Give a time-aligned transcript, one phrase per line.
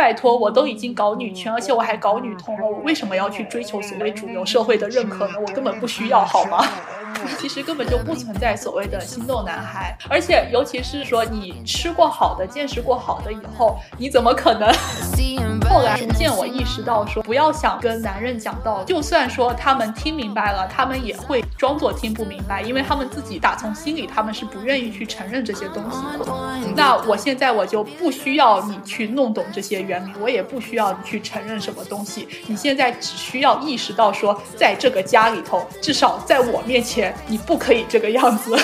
[0.00, 5.34] 拜托，我都已经搞女权，而且我还搞女同了，我为什么要去追求所谓主流社会的认可呢？
[5.38, 6.64] 我根本不需要，好吗？
[7.38, 14.70] 其实根本就不存在所谓的心动男孩，而且尤其是说你吃过好的、见识过好的以后，你怎么可能？
[15.68, 26.26] 后来逐渐我意识到，说不要想跟男人讲道理，就算说他们听明白了，他们也会装作听不明白，因为他们自己打从心里他们是不愿意去承认这些东西的。
[26.74, 37.09] 那我现在我就不需要你去弄懂这些原理，我也不需要你去承认什么东西，你现在只需要意识到说，在这个家里头，至少在我面前。
[37.26, 38.50] 你不可以这个样子，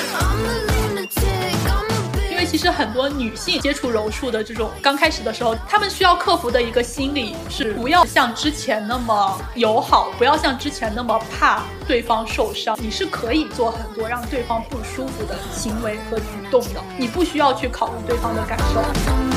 [2.31, 12.77] 因为其实很多女性接触柔术的这种刚开始的时候，她们需要克服的一个心理是不要像之前那么友好，不要像之前那么怕对方受伤。
[12.81, 19.36] 你是可以做很多让对方不舒服的行为和举动的，你不需要去考虑对方的感受。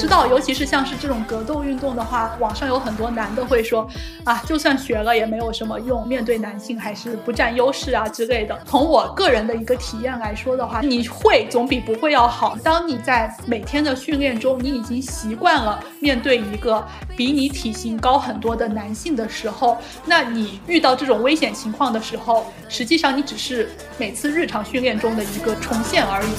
[0.00, 3.86] 知道，尤其是像是这种格斗运动的话，网上有很多男的会说，
[4.24, 8.58] 啊，就算学了也没有什么用，面对男性还是不占优势啊之类的。
[8.64, 12.56] 从我个人的一个体验来说的话，你会总比不会要好。
[12.64, 16.82] 当你在每天的训练中，你已经习惯了面对一个
[17.14, 19.76] 比你体型高很多的男性的时候，
[20.06, 26.30] 那你遇到这种危险情况的时候，实际上你只是每次日常训练中的一个重现而已。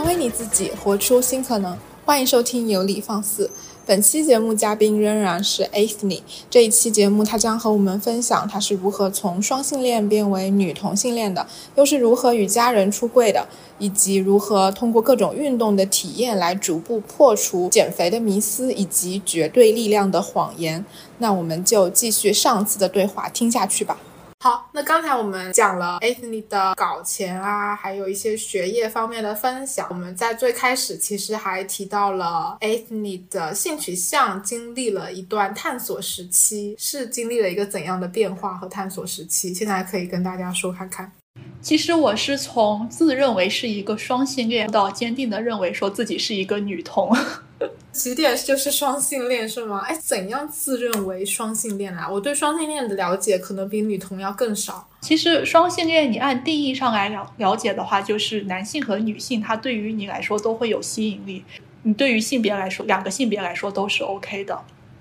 [0.00, 1.76] 成为你自己，活出新可能。
[2.06, 3.50] 欢迎收听有理放肆。
[3.84, 6.22] 本期节目嘉宾仍然是 Anthony。
[6.48, 13.46] 这一期节目，他将和我们分享他是如何从双性恋变为女同性恋的，又是如何与家人出柜的，
[13.78, 20.82] 以及如何通过各种运动的体验来逐步破除减肥的迷思以及绝对力量的谎言。
[21.18, 23.98] 那我们就继续上次的对话听下去吧。
[24.42, 29.86] 好，那刚才我们讲了 Anthony 的稿钱啊，还有一些学业方面的分享。
[29.90, 39.52] 我们在最开始其实还提到了 Anthony 的性取向经历了一段探索时期，是经历了一个怎样的变化和探索时期？
[39.52, 41.12] 现在可以跟大家说看看。
[41.60, 47.14] 其实我是从自认为是一个双性恋，到坚定的认为说自己是一个女同。
[47.92, 49.80] 起点就是双性恋是吗？
[49.86, 52.08] 哎，怎样自认为双性恋啊？
[52.10, 54.88] 我对双性恋的了解可能比女同要更少。
[55.00, 61.44] 其实双性恋，你按定义上来了了解的话，就是男性和女性，它对于你来说都会有吸引力。
[61.82, 64.58] 你对于性别来说，两个性别来说都是 OK 的。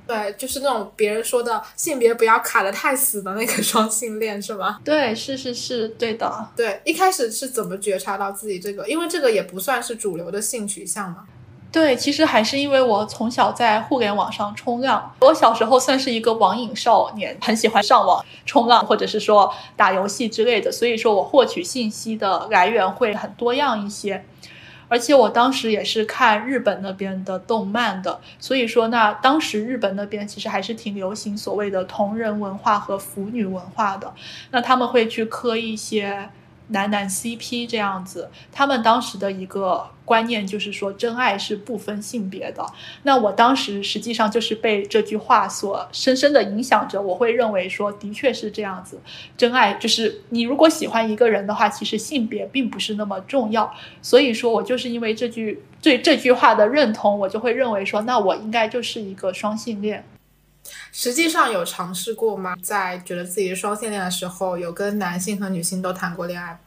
[0.08, 4.80] 对，就是那种别人说的性别不要卡的太死的那个双性恋，是吗？
[4.84, 6.50] 对，是是是，对的。
[6.56, 8.88] 对，一开始是怎么觉察到自己这个？
[8.88, 11.26] 因为这个也不算是主流的性取向嘛。
[11.72, 24.26] 对，其实还是因为我从小在互联网上冲浪，我小时候算是一个网瘾少年，很喜欢上网冲浪，或者是说打游戏之类的，所以说我获取信息的来源会很多样一些。
[24.88, 34.12] 而且我当时也是看日本那边的动漫的，所以说那当时日本那边其实还是挺流行所谓的同人文化和腐女文化的，
[34.50, 36.32] 那他们会去磕一些。
[36.70, 42.66] 男男 CP 这样子，他们当时的一个观念就是说，真爱是不分性别的。
[43.04, 49.00] 那我当时实际上就是被这句话所深深的影响着，我会认为说，的确是这样子，
[49.38, 53.74] 真爱就是你如果喜欢一个人的话，其实性别并不是那么重要。
[54.02, 60.06] 所以说我就是因为这句对这句话的认同，我就会认为说，那我应该就是一个双性恋。
[60.92, 62.56] 实际上有尝试过吗？
[62.62, 66.60] 在觉得自己是双性恋的时候，有跟男性和女性都谈过恋爱？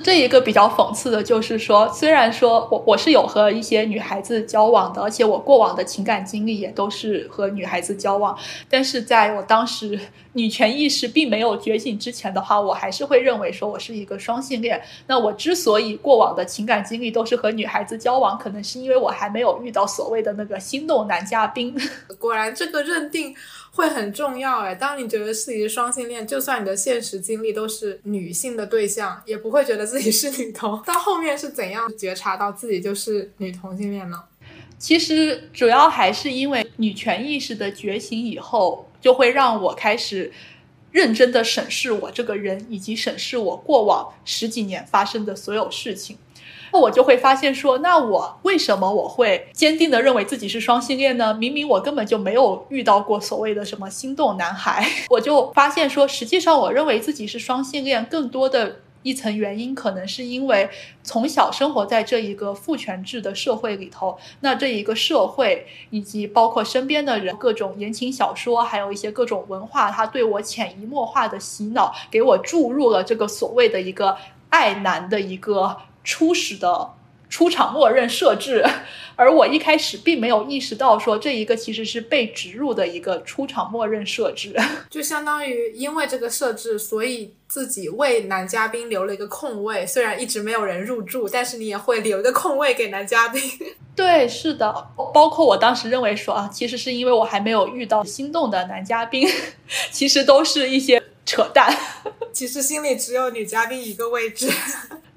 [0.00, 8.36] 这一个比较讽刺的就是说，虽然说我我是有和一些女孩子交往的，而且我过往的情感经历也都是和女孩子交往，
[8.70, 10.00] 但是在我当时
[10.32, 14.82] 女权意识并没有觉醒之前的话，我还是会认为说我是一个双性恋。
[15.06, 21.76] 那我之所以过往的情感经历都是和女孩子交往，可能是因为我还没有遇到所谓的那个心动男嘉宾。
[22.18, 23.34] 果然，这个认定。
[23.74, 30.82] 会很重要哎，当你觉得自己是双性恋，就算你的现实经历都是女性的对象，也不会觉得自己是女同。
[30.82, 34.24] 到后面是怎样觉察到自己就是女同性恋呢？
[34.78, 40.30] 其实主要还是因为女权意识的觉醒以后，就会让我开始
[40.90, 46.18] 认真的审视我这个人，以及审视我过往十几年发生的所有事情。
[46.72, 51.34] 那我就会发现说，那我为什么我会坚定的认为自己是双性恋呢？
[51.34, 54.86] 明明我根本就没有遇到过所谓的什么心动男孩。
[55.10, 60.70] 我就发现说，实际上我认为自己是双性恋，更多的一层原因，可能是因为
[61.02, 74.16] 从小生活在这一个父权制的社会里头，那这一个社会以及包括身边的人，各种言情小说，还有一些各种文化，它对我潜移默化的洗脑，给我注入了这个所谓的一个
[74.48, 75.76] 爱男的一个。
[76.04, 76.94] 初始的
[77.28, 78.64] 出厂默认设置，
[79.16, 84.54] 而我一开始并没有意识到说这一个其实是被植入的一个出厂默认设置，
[84.90, 89.86] 就相当于因为这个设置，所以自己为男嘉宾留了一个空位。
[89.86, 93.40] 虽然一直没有人入住，但是你也会留一个空位给男嘉宾。
[93.96, 99.26] 对，是的，包括我当时认为说啊，其实是因为我还没有遇到心动的男嘉宾，
[99.90, 101.74] 其实都是一些扯淡。
[102.32, 104.50] 其实心里只有女嘉宾一个位置。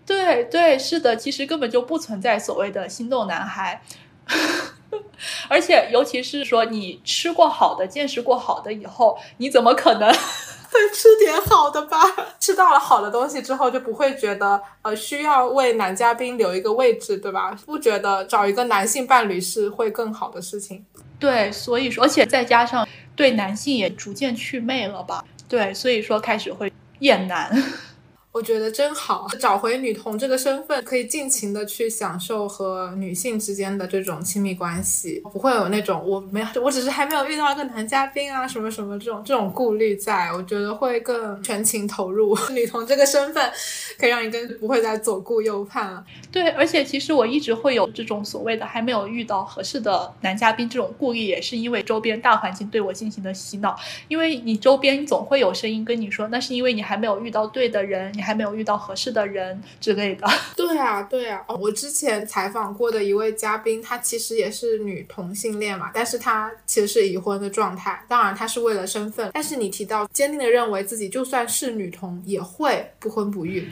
[0.06, 3.82] 对对，是的，其实根本就不存在所谓的心动男孩，
[5.50, 10.08] 而且尤其是说你吃过好的、见识过好的以后，你怎么可能
[10.70, 12.00] 会吃点好的吧？
[12.40, 17.58] 吃到了好的东西之后，就不会觉得呃需要为男嘉宾留一个位置，对吧？
[17.66, 20.86] 不觉得找一个男性伴侣是会更好的事情？
[21.20, 25.24] 对，所以说，而且再加上对男性也逐渐祛魅了吧？
[25.50, 27.50] 对，所以说开始会厌男。
[28.36, 42.38] 我觉得真好，找回女同这个身份，可以尽情的去享受和女性之间的这种亲密关系，不会有那种我没有我只是还没有遇到一个男嘉宾啊什么什么这种这种顾虑，在我觉得会更全情投入。
[42.52, 43.50] 女同这个身份，
[43.98, 46.04] 可以让你更不会再左顾右盼了。
[46.30, 53.74] 对，而且其实我一直会有这种所谓的还没有遇到合适的男嘉宾这种顾虑，也是因为周边大环境对我进行的洗脑。
[54.10, 58.25] 因为你周边总会有声音跟你说，那是因为你还没有遇到对的人，你。
[58.26, 60.28] 还没有遇到合适的人之类的。
[60.58, 61.46] 对啊，对啊。
[61.60, 68.04] 我之前采访过的一位嘉宾，她其实也是女同性恋嘛，但是她其实是已婚的状态。
[68.08, 69.30] 当然，她是为了身份。
[69.34, 73.70] 但是你提到坚定的认为自己就算是女同，也会不婚不育。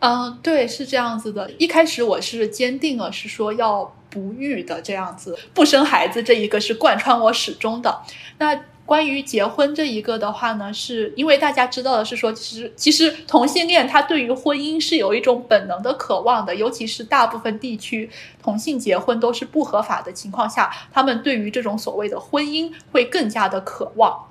[0.00, 1.48] 嗯，对，是这样子的。
[1.52, 8.02] 一开始我是坚定了，是说要不育的这样子，不生孩子这一个是贯穿我始终的。
[8.38, 8.64] 那。
[8.92, 18.10] 关于结婚这一个的话呢，是因为大家知道的是说，其实其实同性恋他对于婚姻是有一种本能的渴望的，尤其是大部分地区
[18.42, 24.26] 同性结婚都是不合法的情况下，他们对于这种所谓的婚姻会更加的渴望。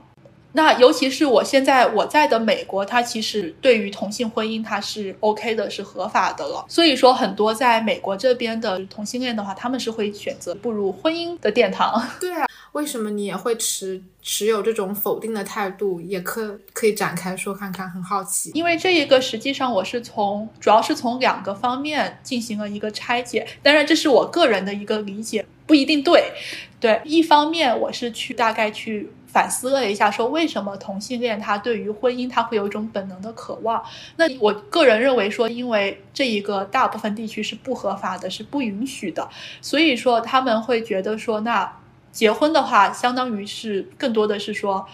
[0.53, 6.65] 那尤其是我现在我在的美国，它其实对于同性婚姻它是 OK 的，是合法的了。
[6.67, 12.05] 所以说，很多在美国这边的同性恋的话，他们是会选择步入婚姻的殿堂。
[12.19, 15.99] 对啊，为什么你也会持持有这种否定的态度？
[15.99, 18.51] 也可可以展开说看看，很好奇。
[18.53, 26.33] 因为这一个实际上我是从主要是从两个方面进行了一个拆解，当然这是我个人的一个理解，不一定对。
[26.79, 29.11] 对，一方面我是去大概去。
[29.31, 33.81] 反思了一下，说为什么同性恋他对于婚姻他会有一种本能的渴望？
[34.17, 39.29] 那我个人认为说，因为这一个大部分地区是不合法的，是不允许的，
[39.61, 41.77] 所以说他们会觉得说，那
[42.11, 44.85] 结婚的话，相当于是更多的是说，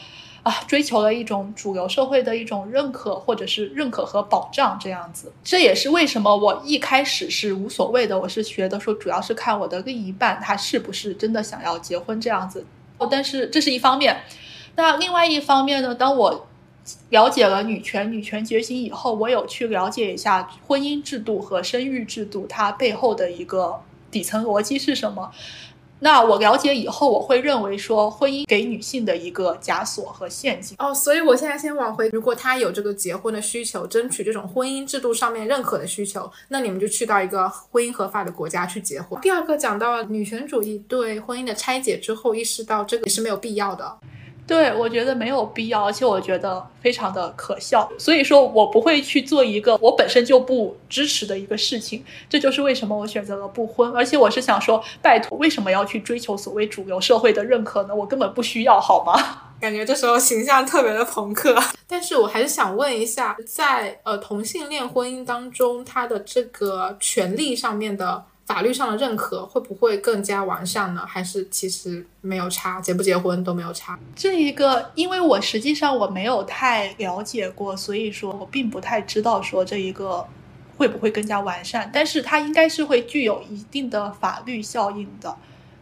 [0.44, 5.32] 啊，追求了一种主流社会的一种认可，或者是认可和保障这样子。
[5.44, 12.66] 这也是为什么我一开始是无所谓的，我是觉得说，主要是看我的另一半他是不是真的想要结婚这样子。
[13.12, 14.24] 但是这是一方面，
[14.76, 15.94] 那另外一方面呢？
[15.94, 16.48] 当我
[17.10, 25.30] 了解了女权、女权觉醒以后，我有去了解一下婚姻制度和生育制度它背后的一个底层逻辑是什么。
[26.00, 30.76] 那我了解以后，我会认为说，婚姻给女性的一个枷锁和陷阱。
[30.80, 39.20] 哦，所以我现在先往回，如果他有这个结婚的需求，争取这种婚姻制度上面认可的需求，那你们就去到一个婚姻合法的国家去结婚。
[39.22, 43.98] 第二个讲到女权主义对婚姻的拆解之后，意识到这个也是没有必要的。
[44.48, 52.02] 对，我觉得没有必要，而且我觉得非常的可笑，所以说我不会去做一个我本身就不支持的一个事情。
[52.30, 57.94] 这就是为什么我选择了不婚，而且我是想说，拜托，为什么要去追求所谓主流社会的认可呢？
[57.94, 59.42] 我根本不需要，好吗？
[59.60, 61.62] 感觉这时候形象特别的朋克。
[61.86, 68.24] 但是我还是想问一下，在呃同性恋婚姻当中，他的这个权利上面的。
[68.48, 71.06] 法律上的认可会不会更加完善呢？
[71.06, 74.00] 还是其实没有差，结不结婚都没有差？
[74.16, 80.26] 这一个，因为我实际上我没有太了解过，所以说我并不太知道说这一个
[80.78, 81.92] 会不会更加完善。
[81.94, 85.36] 但是它应该是会具有一定的法律效应的。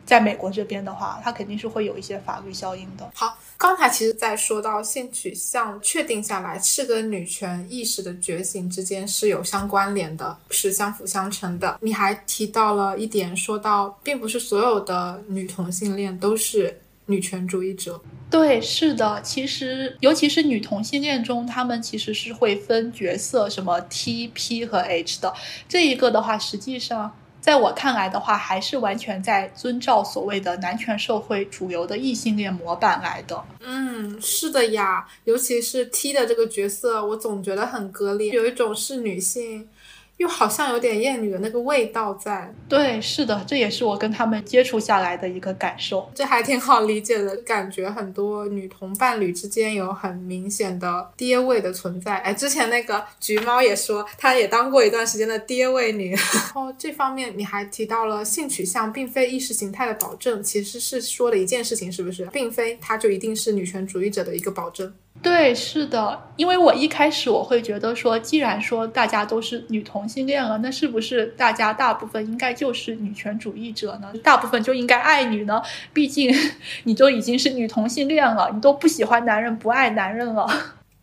[0.04, 3.08] 在美国这边的话，它肯定是会有一些法律效应的。
[3.14, 11.78] 好，刚才其实在说到性取向确定下来是跟女权意识的觉醒之间是有相关联的，是相辅相成的。
[11.82, 18.02] 你还提到了一点，说到并不是所有的女同性恋都是女权主义者。
[18.30, 25.34] 对，是的，其实尤其是女同性恋中，他们其实是会分角色，什么 T、P 和 H 的。
[25.70, 27.16] 这一个的话，实际上。
[27.46, 33.46] 在我看来的话，还是完全在遵照所谓的男权社会主流的异性恋模板来的。
[33.60, 39.70] 嗯，是的呀，尤其是 T 的这个角色，我总觉得很割裂，有一种是女性，
[40.18, 42.54] 又好像有点厌女的那个味道在。
[42.70, 46.10] 对，是的，这也是我跟他们接触下来的一个感受。
[46.16, 52.18] 这还挺好理解的，感觉很多女同伴侣之间有很明显的爹味的存在。
[52.18, 56.12] 哎，之前那个橘猫也说，她也当过一段时间的爹味女。
[56.34, 62.26] 然后，这方面你还提到了性取向并非意识形态的保证，其实是说的一件事情，是不是？
[62.28, 64.94] 并非它就一定是女权主义者的一个保证。
[65.22, 74.14] 对，是的，因为我一开始我会觉得说，既然说大家都是女同性恋了，那是不是大家大部分应该就是女权主义者呢？
[74.24, 75.62] 大部分就应该爱女呢？
[75.94, 76.32] 毕竟
[76.84, 80.48] 你都已经是女同性恋了，你都不喜欢男人，不爱男人了。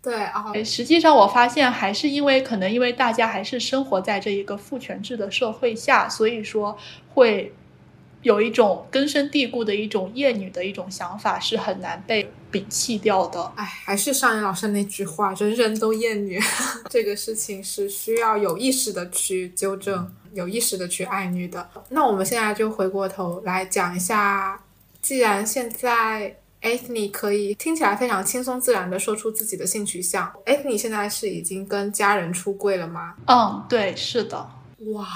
[0.01, 6.79] 对啊，实际上我发现还是因为可能因为大家还是生活在这一个父权制的社会下，所以说
[7.15, 7.53] 会。
[8.23, 13.43] 有一种根深蒂固的一种厌女的一种想法是很难被摒弃掉的。
[13.57, 16.39] 哎，还是上野老师那句话，人人都厌女，
[16.91, 21.67] 这个事情是需要有意识的去纠正，有意识的去爱女的。
[21.89, 24.63] 那我们现在就回过头来讲一下，
[25.01, 33.15] 既然现在 Anthony 可以听起来非常轻松自然的说出自己的性取向，Anthony 现在是已经跟家人出柜了吗？
[33.27, 34.49] 嗯，对，是的。
[34.93, 35.09] 哇。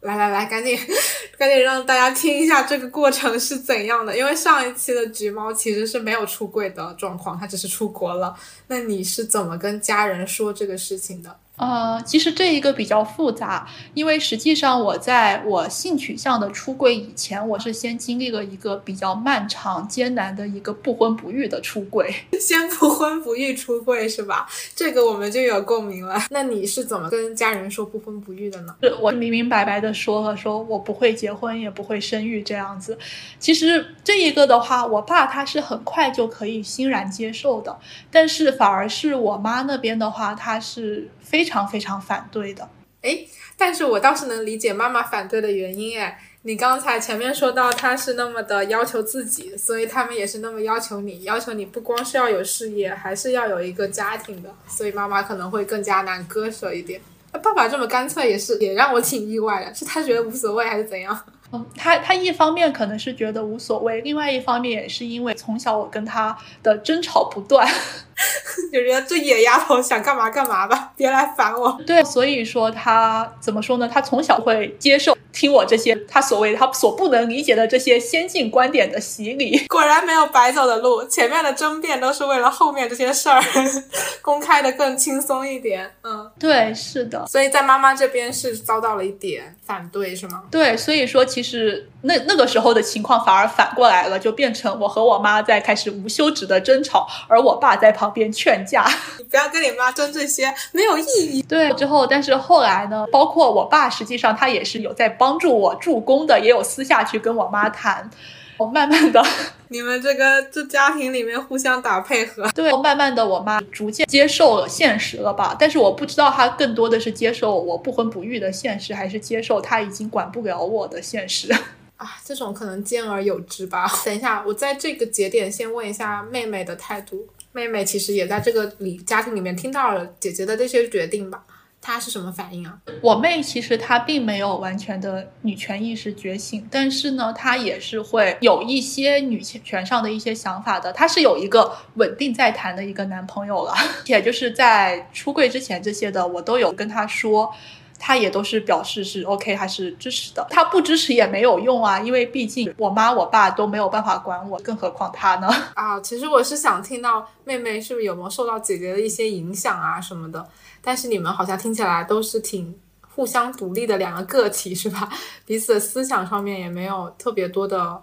[0.00, 0.78] 来来来，赶紧，
[1.36, 4.16] 赶紧让大家听一下这个过程是怎样的。
[4.16, 8.34] 因为上一期的橘猫其实是没有出柜的状况，它只是出国了。
[8.68, 11.36] 那你是怎么跟家人说这个事情的？
[11.58, 22.14] 呃，其实这一个比较复杂，因为实际上我在我性取向的出柜以前，我是先经历了一个比较漫长艰难的一个不婚不育的出柜。
[22.40, 24.48] 先不婚不育出柜是吧？
[24.76, 26.22] 这个我们就有共鸣了。
[26.30, 28.76] 那你是怎么跟家人说不婚不育的呢？
[28.80, 32.96] 是我明明白白的说了，说我不会结婚，也不会生育这样子。
[33.40, 37.76] 其实这一个的话，我爸他是很快就可以欣然接受的，
[38.12, 41.10] 但是反而是我妈那边的话，他是。
[41.28, 42.68] 非常非常反对的，
[43.02, 57.00] 哎，但是我倒是能理解妈妈反对的原因，哎，你刚才前面说到他是那么的要求自己，所以他们也是那么要求你，要求你不光是要有事业，还是要有一个家庭的，所以妈妈可能会更加难割舍一点。
[57.30, 61.24] 那爸爸这么干脆也是也让我挺意外的，是他觉得无所谓还是怎样？
[61.50, 67.66] 嗯，他他一方面可能是觉得无所谓，另外一方面也是因为从小我跟他的争吵不断，
[68.70, 71.80] 就觉得这野丫头想干嘛干嘛吧，别来烦我。
[71.86, 73.88] 对，所以说他怎么说呢？
[73.90, 79.66] 他从小会接受听我这些他所谓他所不能理解的这些先进观点的洗礼。
[79.68, 83.40] 果然没有白走的路，前面的争辩都是为了后面这些事儿
[84.20, 85.90] 公开的更轻松一点。
[86.02, 87.26] 嗯，对，是的。
[87.26, 90.42] 所以在妈妈这边是遭到了一点反对，是吗？
[90.50, 91.24] 对，所以说。
[91.37, 98.86] 其实那那个时候的情况反而反过来了，就变成我和我妈在开始无休止的争吵，而我爸在旁边劝架。
[99.18, 101.42] 你 不要跟你妈争这些，没有意义。
[101.42, 108.10] 对，之后但是后来呢，包括我爸，实际上他也是有在帮助我助攻的，也有私下去跟我妈谈。
[108.58, 109.22] 我慢慢的，
[109.68, 115.56] 你们这个这家庭里面互相打配合，对，慢慢的我妈逐渐接受了现实了吧？
[115.58, 121.52] 但是我不知道她更多的是接受我不婚不育的现实，还是接受她已经管不了我的现实
[121.96, 122.16] 啊？
[122.24, 123.88] 这种可能兼而有之吧。
[124.04, 127.28] 等一下，我在这个节点先问一下妹妹的态度。
[127.52, 131.42] 妹妹其实也在这个里家庭里面听到了姐姐的这些决定吧？
[131.80, 132.78] 她是什么反应啊？
[133.00, 140.92] 我妹其实她并没有完全的女权意识觉醒，但是呢，她也是会有一些女权上的一些想法的。
[140.92, 143.74] 她是有一个稳定在谈的一个男朋友了，
[144.06, 147.50] 也就是在出柜之前这些的，我都有跟她说，
[147.98, 150.46] 她也都是表示是 OK 还是支持的。
[150.50, 155.48] 她不支持也没有用啊，因为毕竟我妈我爸都没有办法管我，更何况她呢？
[155.74, 160.46] 啊，其实我是想听到妹妹是不是有没有受到姐姐的一些影响啊什么的。
[160.88, 162.74] 但是你们好像听起来都是挺
[163.14, 165.06] 互相独立的两个个体，是吧？
[165.44, 168.02] 彼此的思想上面也没有特别多的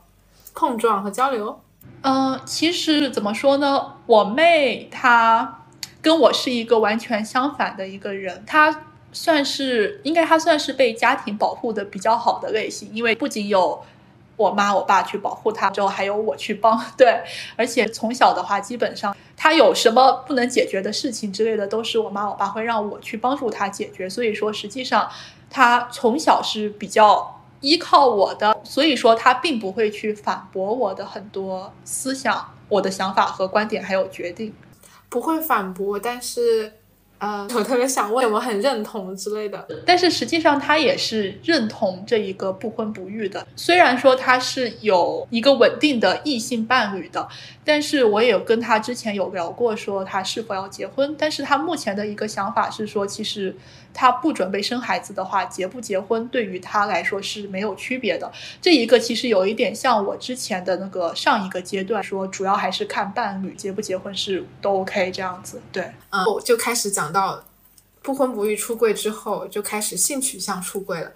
[0.53, 1.59] 碰撞和交流。
[2.03, 3.93] 嗯，其实怎么说呢？
[4.05, 5.65] 我妹她
[5.99, 13.83] 跟我是一个完全相反的一个人，她算是应该她算是被家庭保护的比较好的类型，因为不仅有。
[14.37, 17.21] 我妈我爸去保护他，之后还有我去帮， 对，
[17.55, 24.09] 而且从小的话，基本上他有什么不能解决的事情之类的，都是我妈我爸会让我去帮助他解决。
[24.09, 25.09] 所以说，实际上
[25.49, 34.53] 他从小是比较依靠我的，所以说他并不会去反驳我的很多思想、我的想法和观点，还有决定，
[35.09, 36.73] 不会反驳，但是。
[37.25, 39.67] 嗯，我特别想问，我很认同之类的？
[39.83, 43.47] 但是实际上，他也是认同这一个不婚不育的。
[43.55, 47.27] 虽然说他是有一个稳定的异性伴侣的，
[47.63, 51.15] 但是我也跟他之前有聊过，说他是否要结婚。
[51.17, 53.55] 但是他目前的一个想法是说，其实
[53.95, 58.29] 他不准备生孩子的话，结不结婚对于他来说是没有区别的。
[58.61, 65.61] 这一个其实有一点像我之前的那个上一个阶段说，主要还是看伴侣结不结婚是都 OK 这样子。
[65.71, 67.41] 对，嗯，就开始讲到
[68.01, 71.11] 不婚不育出柜之后，就开始性取向出柜了。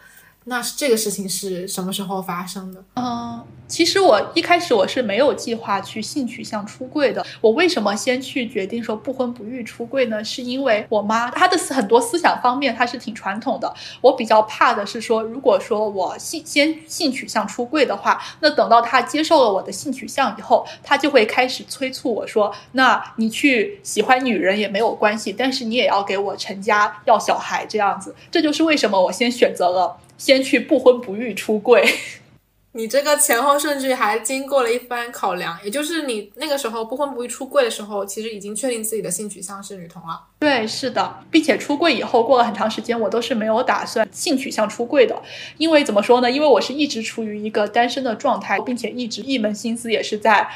[0.46, 2.84] 那这个事情是什么时候发生的？
[2.96, 7.24] 嗯，其实我一开始我是没有计划去性取向出柜的。
[7.39, 10.24] 我为什么先去决定说不婚不育出柜呢？
[10.24, 13.72] 是因为我妈她的很多思想方面她是挺传统的。
[14.01, 29.98] 我比较怕的是说，如果说我性先性取向出柜的话，那等到她接受了我的性取向以后，她就会开始催促我说：“那你去喜欢女人也没有关系，但是你也要给我成家要小孩这样子。”这就是为什么我先选择了。
[30.19, 31.83] 先去不婚不育出柜，
[32.73, 40.21] 你这个前后顺序还经过了一番考量，也就是你那个时候不婚不育出柜的时候，其实已经确定自己的性取向是女同了。
[40.38, 45.19] 对，是的，并且出柜以后过了很长时间，我都是没有打算性取向出柜的，
[45.57, 46.29] 因为怎么说呢？
[46.29, 50.47] 因为我是一直处于一个单身的状态，并且一直一门心思也是在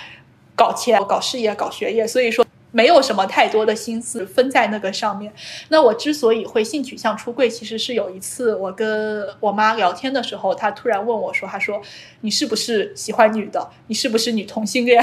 [0.56, 2.46] 搞钱、搞事业、搞学业，所以说。
[2.74, 5.32] 没有什么太多的心思分在那个上面。
[5.70, 11.82] 那我之所以会性取向出柜，其实是有一次我跟我妈聊天的时候，她突然问我说：“她说
[12.22, 13.70] 你是不是喜欢女的？
[13.88, 15.02] 你是不是女同性恋？”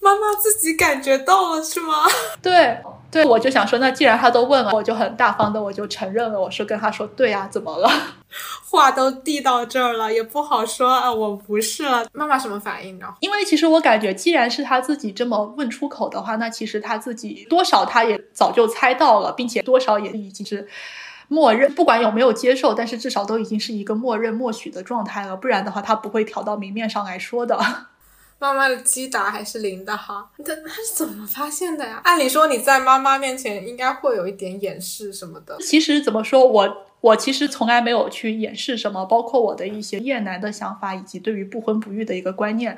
[0.00, 2.04] 妈妈自己感觉到了是吗？
[2.42, 2.78] 对。
[3.14, 6.40] 对，我就想说，那既然他都问了，我就很大方的，我就承认了。
[6.40, 7.88] 我说跟他说，对呀，怎么了？
[8.68, 12.04] 话都递到这儿了，也不好说啊，我不是了。
[12.12, 13.06] 妈妈什么反应呢？
[13.20, 20.66] 因为其实我感觉，既然是他自己这么问出口的话，那其实他自己多少他也早就猜到了，并且多少也已经是
[21.28, 25.36] 默认，不管有没有接受，但是至少都已经是一个默认默许的状态了。
[25.36, 27.56] 不然的话，他不会挑到明面上来说的。
[28.44, 32.02] 妈妈的击打还是零的哈， 他他是怎么发现的呀？
[32.04, 35.56] 按理说你在妈妈面前应该会有一点掩饰什么的。
[35.60, 42.76] 其实怎么说，我我其实从来没有去掩饰什么，包括我的一些厌男的想法，以及对于不婚不育的一个观念，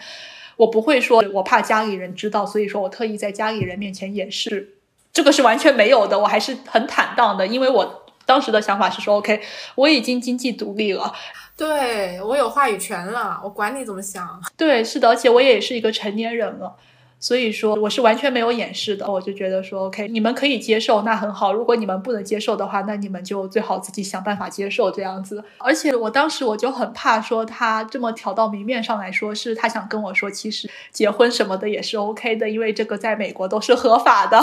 [0.57, 4.77] 我不会说我怕家里人知道，所以说我特意在家里人面前掩饰，
[5.13, 6.21] 这个是完全没有的。
[6.21, 9.41] 我还是很坦荡的，因为我当时的想法是说，OK，
[9.77, 11.13] 我已经经济独立了。
[11.57, 14.39] 对我有话语权了，我管你怎么想。
[14.59, 16.75] 对，是的，而且我也是一个成年人了。
[17.19, 21.51] 所以说我是完全没有掩饰的，我就觉得说，OK，你们可以接受，那很好。
[21.51, 25.43] 如果你们不能接受的话，那你们就最好自己想办法接受这样子。
[25.57, 34.39] 而且我当时我就很怕说他这么挑到明面上来说，是他想跟我说，其实结婚什么的也是 OK 的，因为这个在美国都是合法的。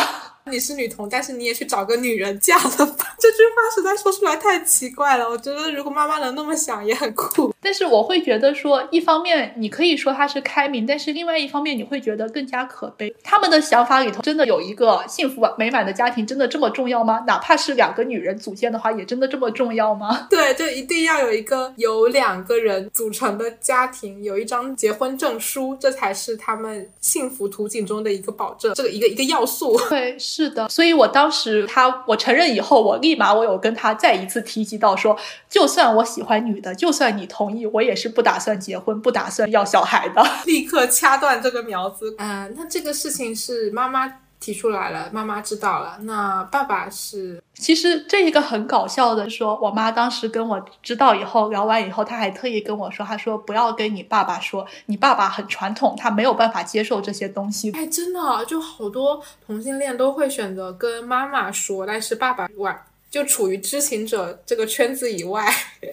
[0.51, 3.15] 你是女同，但是你也去找个女人嫁了吧？
[3.17, 5.29] 这句话实在说出来太奇怪了。
[5.29, 7.53] 我觉得如果妈妈能那么想，也很酷。
[7.61, 13.13] 但是我会觉得说，一方面你可以说她是开明，但是另外一方面你会觉得更加可悲。
[13.23, 17.23] 他们的想法里头真的有一个幸福美满的家庭，真的这么重要吗？
[17.25, 20.27] 哪怕是两个女人组建的话，也真的这么重要吗？
[20.29, 29.79] 对，就一定要有一个由两个人组成的家庭，有一张结婚证书，这才是他们幸福图景中的一个保证，这个一个一个要素。
[29.89, 30.17] 对。
[30.35, 35.15] 是的，所以我当时他我承认以后，我立马我有跟他再一次提及到说，
[35.47, 42.15] 就算我喜欢女的，就算你同意，我也是不打算结婚，不打算要小孩的， 立刻掐断这个苗子。
[42.17, 44.22] 嗯，那这个事情是妈妈。
[44.43, 45.97] 提出来了，妈妈知道了。
[46.01, 57.71] 那爸爸是，其实这一个很搞笑的，说我妈当时跟我知道以后，聊完以后，她还特意跟我说，她说不要跟你爸爸说，你爸爸很传统，他没有办法接受这些东西。
[57.71, 65.49] 哎，真的，就好多同性恋都会选择跟妈妈说，但是爸爸外就处于知情者这个圈子以外，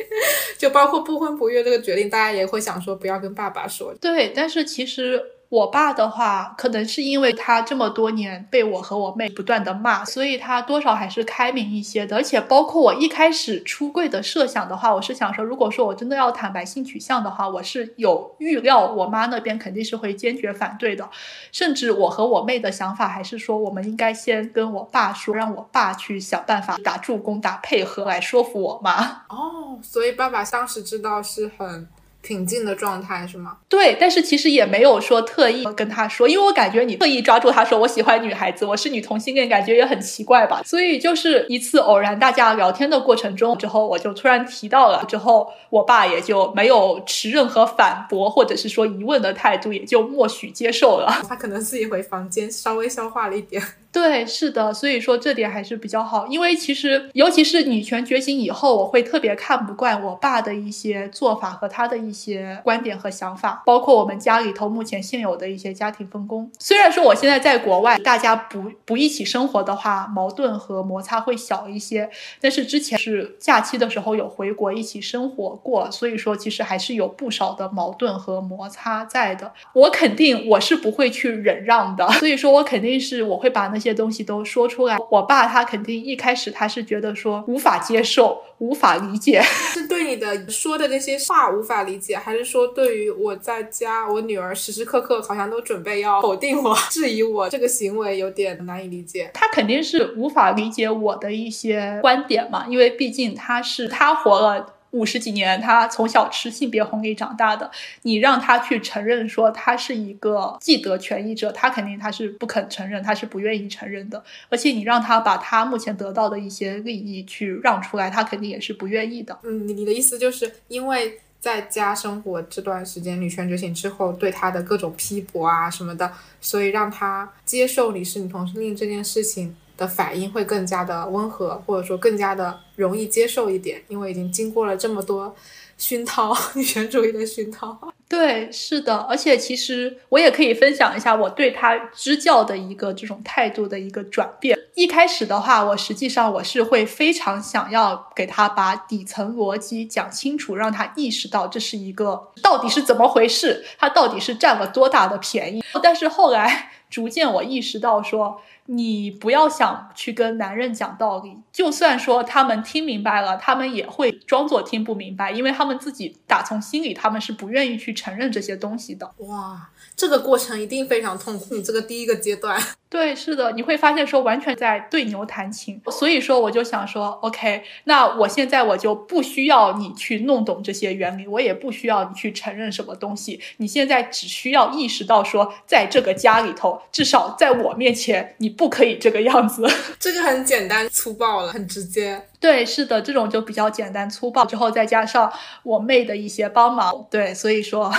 [0.58, 3.94] 就包括不婚不育这个决定，大家也会想说不要跟爸爸说。
[4.00, 5.22] 对，但是其实。
[5.50, 12.14] 我爸的话，可能是因为他这么多年被我和我妹不断的骂，所以他多少还是开明一些的。
[12.14, 21.10] 而且包括我一开始出柜的设想的话，我是想说，如果说我真的要坦白性取向的话，我是有预料我妈那边肯定是会坚决反对的。
[21.50, 29.24] 甚至我和我妹的想法还是说，我们应该先跟我爸说，让我爸去想办法打助攻、打配合来说服我妈。
[29.28, 31.88] 哦，所以爸爸当时知道是很。
[32.22, 33.56] 平静的状态是吗？
[33.68, 40.62] 对，但是其实也没有说特意跟他说，因为我感觉你特意抓住他说我喜欢女孩子，我是女同性恋，感觉也很奇怪吧。
[40.64, 51.22] 所以就是一次偶然，大家聊天的过程中之后，我就突然提到了，之后我爸也就没有持任何反驳或者是说疑问的态度，也就默许接受了。
[51.28, 53.62] 他可能自己回房间稍微消化了一点。
[53.92, 66.48] 对，是的，所以说这点还是比较好，因为其实尤其是女权觉醒以后，我会特别看不惯我爸的一些做法和他的一些观点和想法，包括我们家里头目前现有的一些家庭分工。
[66.60, 72.08] 虽然说我现在在国外，大家不不一起生活的话，矛盾和摩擦会小一些，
[72.40, 79.52] 但是之前是假期的时候有回国一起生活过，所以说其实还是有不少的矛盾和摩擦在的。
[79.72, 83.79] 我肯定我是不会去忍让的，所以说我肯定是我会把那。
[83.80, 89.40] 些东西都说出来，我爸他肯定一开始他是觉得说无法接受、无法理解，
[89.72, 99.30] 是对你的说的那些话无法理解，还是说对于我在家我女儿时时刻刻好像都准备要否定我、 质疑我这个行为有点难以理解？
[99.32, 104.74] 他肯定是无法理解我的一些观点嘛，因为毕竟他是他活了。
[104.92, 107.70] 五十几年，他从小吃性别红利长大的，
[108.02, 114.22] 你让他去承认说他是一个既得权益者，他肯定他是不肯承认，他是不愿意承认的。
[114.48, 119.38] 而且你让他把他目前得到的一些利益去让出来，他肯定也是不愿意的。
[119.42, 129.56] 嗯，你的意思就是因为在家生活这段时间，女权觉醒之后对他的各种批驳啊什么的，所以让他接受你是女同性恋这件事情。
[129.80, 135.34] 的反应会更加的温和，或者说更加的容易接受一点，因为已经经过了这么多
[135.78, 137.80] 熏陶， 女权主义的熏陶。
[138.06, 144.58] 对，是的，而且其实我也可以分享一下我对他支教的一个这种态度的一个转变。
[144.74, 155.62] 一开始的话，我实际上我是会非常想要给他把底层逻辑讲清楚，让他意识到这是一个到底是怎么回事，他到底是占了多大的便宜。
[155.82, 158.42] 但是后来 逐渐我意识到说。
[158.72, 169.12] 你不要想去跟男人讲道理，就算说他们听明白了，他们也会装作听不明白，因为他们自己打从心里他们是不愿意去承认这些东西的。
[169.18, 169.68] 哇，
[170.00, 171.54] 这个过程一定非常痛苦。
[171.54, 172.58] 你这个第一个阶段。
[172.88, 189.68] 对，是的，你会发现说完全在对牛弹琴，所以说我就想说，OK，那我现在我就不需要你去弄懂这些原理，我也不需要你去承认什么东西，你现在只需要意识到说，在这个家里头，至少在我面前，你不可以这个样子。
[190.00, 192.26] 这个很简单粗暴了，很直接。
[192.40, 195.30] 对，是的，这种就比较简单粗暴，之后再加上
[195.62, 197.92] 我妹的一些帮忙，对，所以说。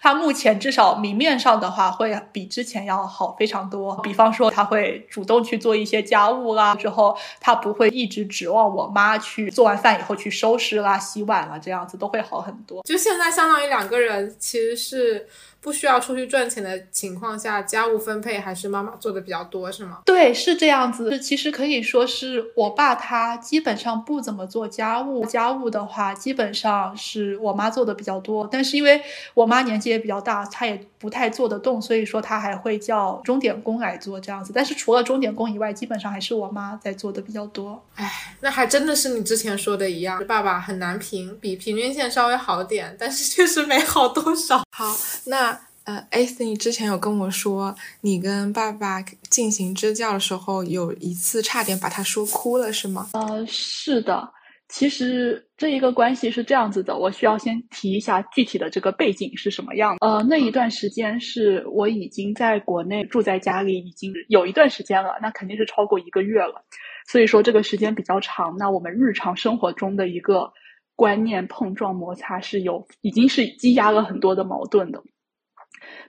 [0.00, 3.96] 他目前至少明面上的话，会比之前要好非常多。
[4.02, 12.82] 比方说，他会主动去做一些家务啦，之后他不会一直指望我妈去做完饭以后去收拾啦、洗碗啦，这样子都会好很多。
[12.82, 15.28] 就现在，相当于两个人其实是。
[15.64, 20.00] 不需要出去赚钱的情况下，家务分配还是妈妈做的比较多，是吗？
[20.04, 21.18] 对，是这样子。
[21.18, 28.46] 其实可以说是我爸他基本上不怎么做家务，家务的话基本上是我妈做的比较多。
[28.52, 29.00] 但是因为
[29.32, 34.52] 我妈年纪也比较大，她也不太做得动，所以说他还会叫钟点工来做这样子。
[34.54, 37.84] 但是除了钟点工以外，基本上还是我妈在做的比较多。
[37.96, 44.62] 哎，那还真的是你之前说的一样，爸爸很难评，比平均线稍微好点，但是确实没好多少。
[44.70, 45.60] 好，那。
[45.84, 53.06] 呃，S，你之前有跟我说，你跟爸爸进行支教的时候，有一次差点把他说哭了，是吗？
[53.12, 54.30] 呃，是的。
[54.74, 59.96] 其实这一个关系是这样子的，我需要先提一下具体的这个背景是什么样。
[60.00, 66.64] 呃，那一段时间是我已经在国内住在家里，已经有一段时间了，那肯定是超过一个月了。
[67.06, 70.52] 所以说这个时间比较长，那我们日常生活中的一个
[70.96, 75.00] 观念碰撞摩擦是有，已经是积压了很多的矛盾的。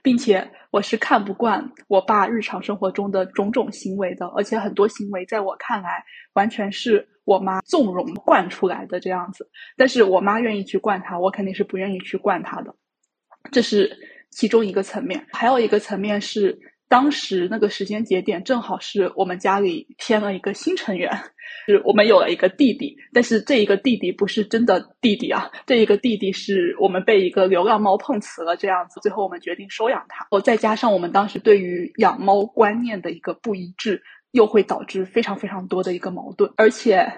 [0.02, 6.02] 并且我是看不惯我爸日常生活中的种种行为的，而且很多行为在我看来
[6.32, 9.50] 完全是我妈纵容惯出来的这样子。
[9.76, 12.74] 但是我妈愿意去惯他，我肯定是不愿意去惯他的，
[13.52, 13.94] 这是
[14.30, 15.26] 其中一个层面。
[15.34, 16.58] 还有一个层面是。
[16.88, 21.10] 当时那个时间节点正好是我们家里添了一个新成员，
[21.66, 30.28] 是我们有了一个弟弟，但是这一个弟弟不是真的弟弟啊，这一个弟弟是我们被一个流浪猫碰瓷了这样子，最后我们决定收养它。
[30.30, 34.00] 哦，再加上我们当时对于养猫观念的一个不一致，
[34.36, 37.10] 又会导致非常非常多的一个矛盾，而且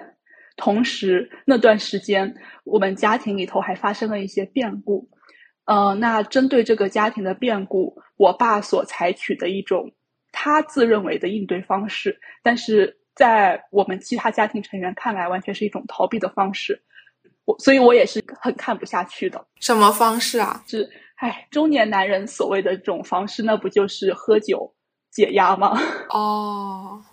[0.55, 5.09] 同时那段时间我们家庭里头还发生了一些变故。
[5.65, 9.91] 呃，那针对这个家庭的变故，我爸所采取的一种
[10.31, 16.81] 他自认为的应对方式，但是在我们其他家庭成员看来，完全是一种逃避的方式。
[17.45, 19.45] 我，所以我也是很看不下去的。
[19.59, 20.63] 什么方式啊？
[20.65, 24.73] 是，唉，中年男人所谓的这种方式，那不就是喝酒
[25.11, 25.77] 解压吗？
[26.09, 27.03] 哦，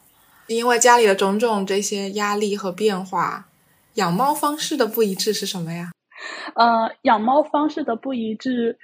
[0.48, 3.48] 因为家里的种种这些压力和变化，
[3.94, 5.90] 养猫方式的不一致是什么呀？
[6.54, 8.78] 呃，养猫方式的不一致，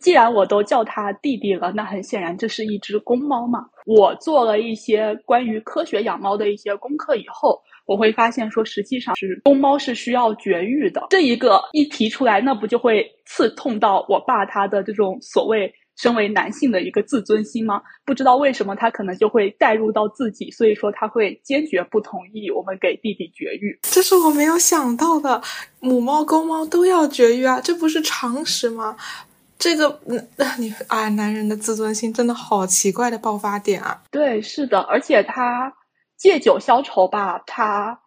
[0.00, 3.66] 既然我都叫它弟弟了，那很显然这是一只公猫嘛。
[3.86, 11.06] 我做了一些关于科学养猫的一些功课以后，我会发现说，实际上是公猫是需要绝育的。
[11.10, 15.72] 这一个一提出来，那不就会刺痛到我爸他的这种所谓。
[15.96, 17.82] 身为男性的一个自尊心吗？
[18.04, 23.78] 不知道为什么他可能就会带入到自己，所以说他会坚决不同意我们给弟弟绝育。
[23.82, 25.42] 这是我没有想到的，
[25.80, 28.96] 母猫公猫都要绝育啊，这不是常识吗？
[29.58, 30.28] 这个，嗯，
[30.58, 34.02] 你啊，男人的自尊心真的好奇怪的爆发点啊！
[34.10, 35.72] 对，是的，而且他
[36.18, 38.00] 借酒消愁吧，他。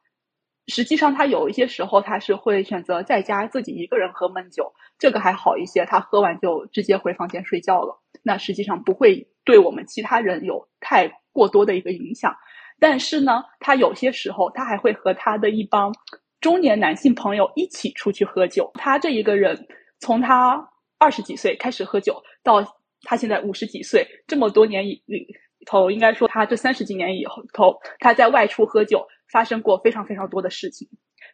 [0.70, 8.00] 实际上，他有一些时候他是会选择在家自己一个人喝闷酒，这个还好一些，他喝完就直接回房间睡觉了。
[8.24, 12.36] 那实际上不会对我们其他人有太过多的一个影响。
[12.80, 15.94] 但是呢，他有些时候他还会和他的一帮
[16.40, 18.72] 中年男性朋友一起出去喝酒。
[18.76, 19.68] 他这一个人
[20.00, 22.64] 从他二十几岁开始喝酒，到
[23.04, 25.28] 他现在五十几岁，这么多年以里
[25.66, 29.08] 头，应该说他这三十几年以后头，他在外出喝酒。
[29.32, 30.88] 发生过非常非常多的事情，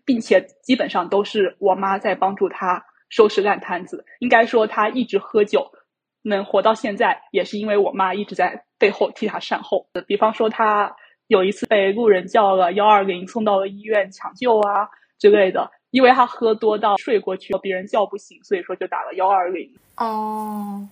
[0.06, 4.06] 并且基本上都是我妈在帮助他收拾烂摊子。
[4.20, 5.72] 应该说，他一直喝酒
[6.22, 9.88] 能活到现在，也是因为我妈一直在背后替他善后。
[10.08, 10.96] 比方说，他
[11.28, 15.72] 有一次被路人叫了幺二零，送到了医院抢救啊之类的。
[15.92, 19.72] 因为他喝多到睡过去，别人叫不醒，所以说就打了幺二零。
[19.96, 20.86] 哦，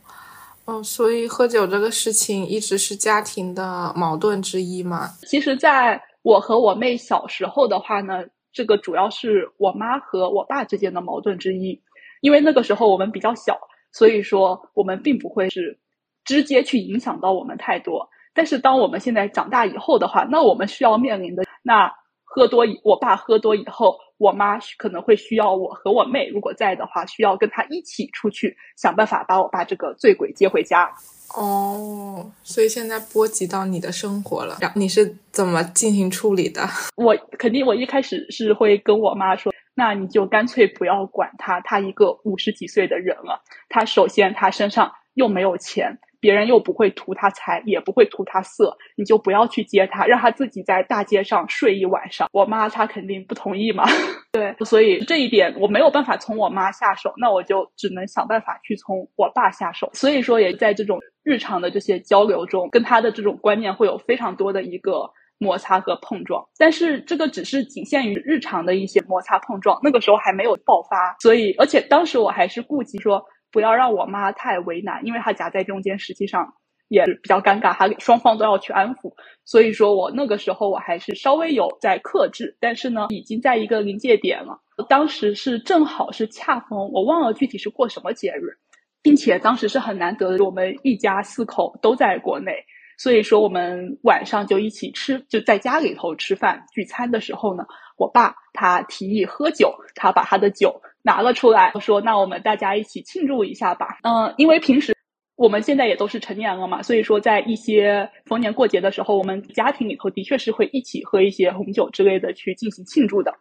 [0.63, 5.09] 哦，所以喝酒这个事情一直是家庭的矛盾之一嘛？
[5.27, 11.79] 其实，在我和我妹小时候的话呢，这个主要是我妈和我爸之间的矛盾之一，
[12.21, 13.59] 因为那个时候我们比较小，
[13.91, 15.77] 所以说我们并不会是
[16.23, 18.09] 直接去影响到我们太多。
[18.33, 30.91] 但是当我们现在长大以后的话，那我们需要面临的那喝多，我爸喝多以后，我妈可能会需要我和我妹，如果在的话，需要跟他一起出去想办法把我爸这个醉鬼接回家。
[31.33, 36.67] 哦，所以现在波及到你的生活了，然后你是怎么进行处理的？
[36.95, 45.99] 我肯定，我一开始是会跟我妈说，那你就干脆不要管他，他一个五十几岁的人了，他首先他身上又没有钱。
[46.23, 52.29] 别人又不会图他财，也不会图他色，你就不要去接他，让他自己在大街上睡一晚上。
[52.31, 53.83] 我妈她肯定不同意嘛，
[54.31, 59.89] 对，所以这一点我没有办法从我妈下手，那我就只能想办法去从我爸下手。
[59.91, 66.41] 所以说，也在这种日常的这些交流中，跟他的这种观念会有非常多的一个摩擦和碰撞。
[66.57, 73.21] 但是这个只是仅限于日常的一些摩擦碰撞，那个时候还没有爆发，所以而且当时我还是顾及说。
[73.53, 76.55] 不要让我妈太为难，因为她夹在中间，实际上
[76.89, 79.13] 也比较尴尬，她双方都要去安抚。
[79.45, 84.59] 所以说我那个时候我还是稍微有在克制，但是呢，已经在一个临界点了。
[84.89, 88.57] 当时是正好是恰逢，我忘了具体是过什么节日，
[89.03, 92.65] 并且当时是很难得的，我们一家四口都在国内，
[92.97, 97.63] 所以说我们晚上就一起吃，就在家里头吃饭聚餐的时候呢，
[97.97, 100.81] 我爸他提议喝酒，他把他的酒。
[101.03, 104.95] 拿了出来，我说：“那我们大家一起庆祝一下吧。”嗯，因为平时
[105.35, 113.33] 我们现在也都是成年了嘛，所以说在一些逢年过节的时候，我们家庭里头的确是会一起喝一些红酒之类的去进行庆祝的。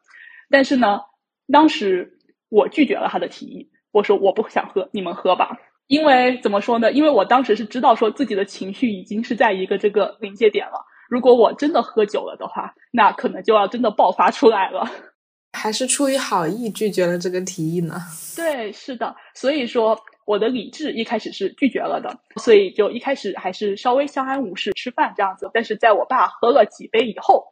[0.50, 1.00] 但是呢，
[1.52, 2.18] 当时
[2.50, 5.56] 我拒绝了他的提议，我说我不想喝，你们喝吧。
[5.88, 6.90] 因为怎么说呢？
[6.92, 14.88] 因为我当时是知道说自己的情绪已经是在一个这个临界点了，如果我真的喝酒了的话，那可能就要真的爆发出来了。
[15.52, 17.96] 还是出于好意拒绝了这个提议呢？
[18.34, 22.10] 对，是的，所以说我的理智一开始是拒绝了的，
[22.40, 25.50] 所以就一开始还是稍微相安无事吃饭这样子。
[25.52, 27.44] 但是在我爸喝了几杯以后，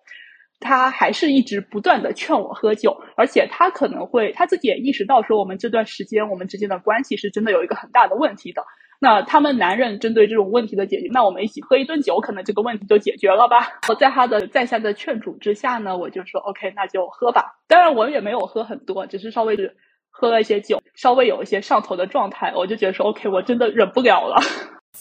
[0.58, 8.62] 他还是一直不断的劝我喝酒，而且他可能会他自己也意识到说我们这段时间我们之间的关系是真的有一个很大的问题的。
[9.02, 13.80] 那他们男人针对这种问题的解决，那我们一起喝一顿酒，可能这个问题就解决了吧？
[13.88, 17.58] 我在他的再三的劝阻之下呢，我就说 OK，那就喝吧。
[17.66, 19.74] 当然我也没有喝很多，只是稍微是
[20.10, 24.36] 喝了一些酒，稍微有一些上头的状态，我就觉得说 OK，我真的忍不了了，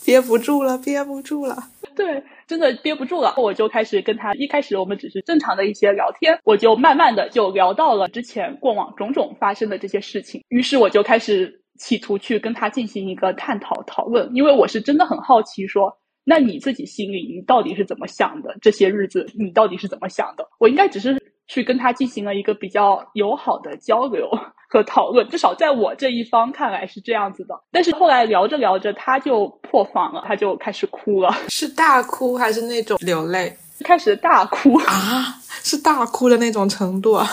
[0.05, 1.57] 憋不住了，憋不住了。
[1.97, 4.33] 对，真的憋不住了，我就开始跟他。
[4.33, 11.59] 一开始我们只是正常的一些聊天，我就慢慢的就聊到了之前过往种种发生的这些事情，于是我就开始。
[11.79, 18.55] 企图去跟他进行一个探讨讨论，因为我是真的很好奇，说那你自己心里你到底是怎么想的？
[18.61, 20.45] 这些日子你到底是怎么想的？
[20.59, 24.29] 我应该只是去跟他进行了一个比较友好的交流
[24.69, 27.55] 和讨论，至少在我这一方看来是这样子的。
[27.71, 33.57] 但是后来聊着聊着，他就破防了，他就开始哭了， 是大哭还是那种流泪？
[33.83, 37.25] 开始大哭啊，是大哭的那种程度啊？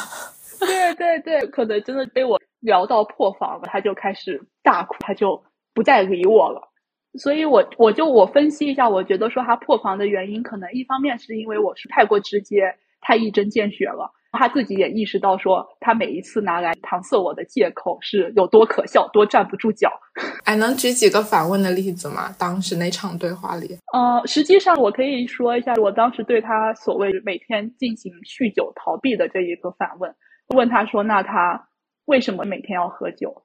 [0.60, 2.40] 对对对，可能真的被我。
[2.60, 6.72] 聊到破防了，他就开始大哭，他就不再理我了。
[7.18, 14.12] 所以我我就我分析一下，我觉得说他破防的原因，可能一方面是因为我是太过直接，太一针见血了。
[14.32, 19.90] 他自己也意识到，说他每一次拿来搪塞我的借口是有多可笑，多站不住脚。
[20.44, 22.28] 哎，能举几个反问的例子吗？
[22.38, 30.14] 当时那场对话里，呃，实际上我可以说一下，我当时对他所谓每天进行酗酒逃避的这一个反问，
[30.54, 31.66] 问他说：“那他
[32.06, 33.42] 为什么每天要喝酒？”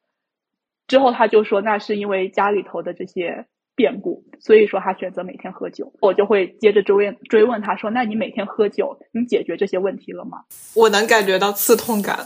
[0.88, 10.40] 之后他就说：“那是因为家里头的这些。”变故，所以说他选择每天喝酒，我就会接着追问追问他说：“那你每天喝酒，你解决这些问题了吗？”
[10.76, 12.20] 我能感觉到刺痛感，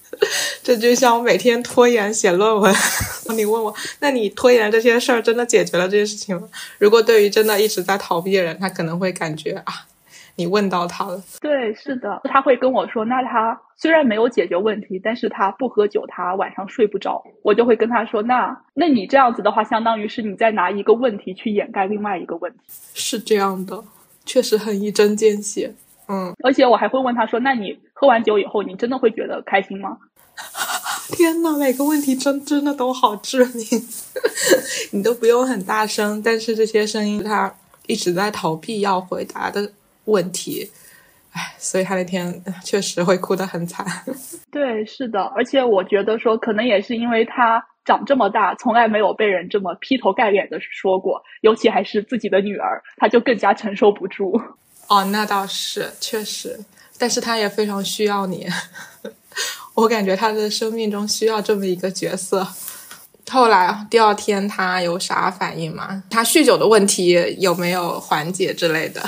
[0.62, 2.72] 这就像我每天拖延写论文。
[3.34, 6.46] 你问我，那你拖延这些事儿真的解决了这些事情吗？
[6.78, 9.88] 如果对于真的一直在逃避的人，他可能会感觉啊。
[10.36, 17.22] 你问到他了，对，是的，他会跟我说，那他虽然没有解决问题，但是他不喝酒，他晚上睡不着。
[17.42, 22.58] 我就会跟他说，那那你这样子的话，相当于是你在拿一个问题去掩盖另外一个问题。
[22.94, 23.84] 是这样的，
[24.24, 25.74] 确实很一针见血。
[26.08, 29.98] 嗯，而且我还会问他说，那你喝完酒以后，你真的会觉得开心吗？
[31.12, 33.64] 天呐，每个问题真真的都好致命，
[34.92, 37.54] 你都不用很大声，但是这些声音他
[37.86, 39.70] 一直在逃避要回答的。
[40.04, 40.70] 问题，
[41.32, 43.86] 哎，所以他那天确实会哭得很惨。
[44.50, 54.40] 对，是的，而且我觉得说，可能也是因为他长这么大，从来没有被人这么劈头盖脸的说过，尤其还是自己的女儿，他就更加承受不住。
[54.88, 56.58] 哦，那倒是确实，
[56.98, 58.46] 但是他也非常需要你。
[59.74, 62.46] 我感觉他的生命中需要这么一个角色。
[63.30, 66.02] 后来第二天他有啥反应吗？
[66.10, 69.00] 他酗酒的问题有没有缓解之类的？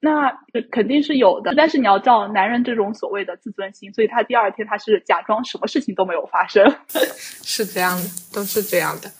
[0.00, 0.32] 那
[0.70, 9.10] 肯定是有的，但是你要知道男人这种所谓的自尊心，所以他第二天他是假装什么事情都没有发生， 是这样的，都是这样的。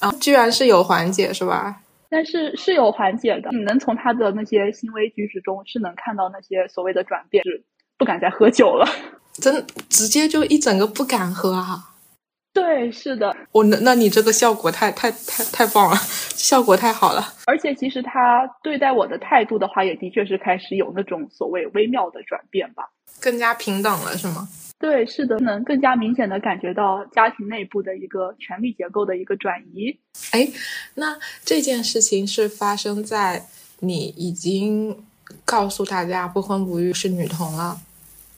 [0.00, 1.82] 啊，居然是有缓解是吧？
[2.08, 7.62] 但是是有缓解的，你能从他的那些行为举止中是能看到那些所谓的转变，是
[7.98, 8.86] 不敢再喝酒了，
[9.34, 11.90] 真直接就一整个不敢喝啊。
[12.52, 15.96] 对，是的，我那那你这个效果太太太太棒了，
[16.34, 17.34] 效果太好了。
[17.46, 24.48] 而且其实他对待我的态度的话，也的确是开始有那种所谓微妙的转变吧，更加平等了，是吗？
[24.78, 29.98] 对，是的，能更加明显的感觉到家庭内部的一个权力结构的一个转移。
[30.30, 30.48] 哎，
[30.94, 33.44] 那这件事情是发生在
[33.80, 35.04] 你已经
[35.44, 37.78] 告诉大家不婚不育是女同了。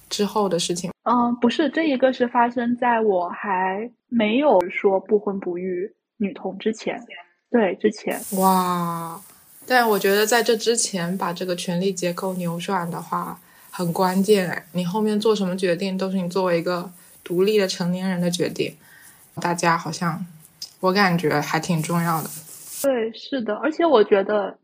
[0.08, 7.02] 之后的事情，嗯，不是这一个是发生在我还没有说不婚不育女童之前，
[7.50, 9.18] 对之前，哇！
[9.66, 16.92] 但我觉得在这之前把这个权力结构扭转的话很关键哎，你后面做什么决定都是你作为一个
[17.24, 18.76] 独立的成年人的决定，
[19.40, 20.26] 大家好像
[20.80, 22.28] 我感觉还挺重要的。
[22.82, 24.58] 对，是的，而且我觉得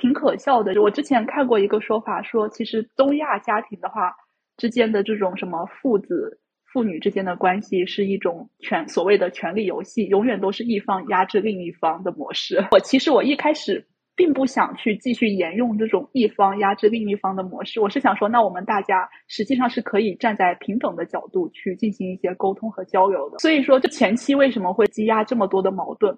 [0.00, 0.80] 挺可笑的。
[0.80, 4.16] 我之前看过一个说法，说其实东亚家庭的话。
[4.56, 6.38] 之间的这种什么父子、
[6.74, 12.66] 父女之间的关系，是一种权所谓的权力游戏，永远都是一方压制另一方的模式。
[12.74, 23.38] 我其实我一开始并不想去继续沿用这种一方压制另一方的模式，我是想说，那我们大家实际上是可以站在平等的角度去进行一些沟通和交流的。
[23.38, 26.12] 所以说，这前期为什么会积压这么多的矛盾？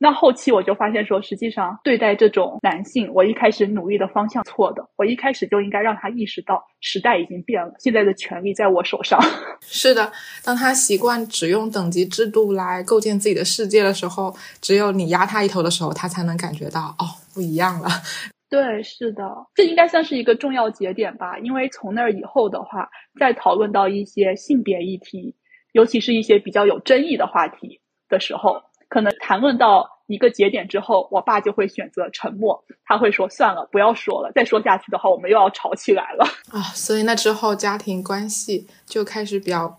[0.00, 4.88] 那后期我就发现说，实际上对待这种男性，我一开始努力的方向错的。
[4.96, 9.20] 我一开始就应该让他意识到，时代已经变了，现在的权利在我手上。
[9.60, 10.12] 是的，
[10.44, 17.88] 当他习惯只用等级制度来构建自己的世界的时候，只有你压他一头的时候，他才能感觉到哦，不一样了。
[18.48, 19.24] 对，是的，
[19.56, 21.36] 这应该算是一个重要节点吧。
[21.40, 25.34] 因为从那儿以后的话，再讨论到一些性别议题，
[25.72, 28.62] 尤其是一些比较有争议的话题的时候。
[28.88, 32.64] 可能谈论到一个节点之后，我爸就会选择沉默。
[32.86, 36.24] 他会说：“算了，不要说了，再说下去的话，我们又要吵起来了。
[36.50, 39.78] ”啊，所以那之后家庭关系就开始比较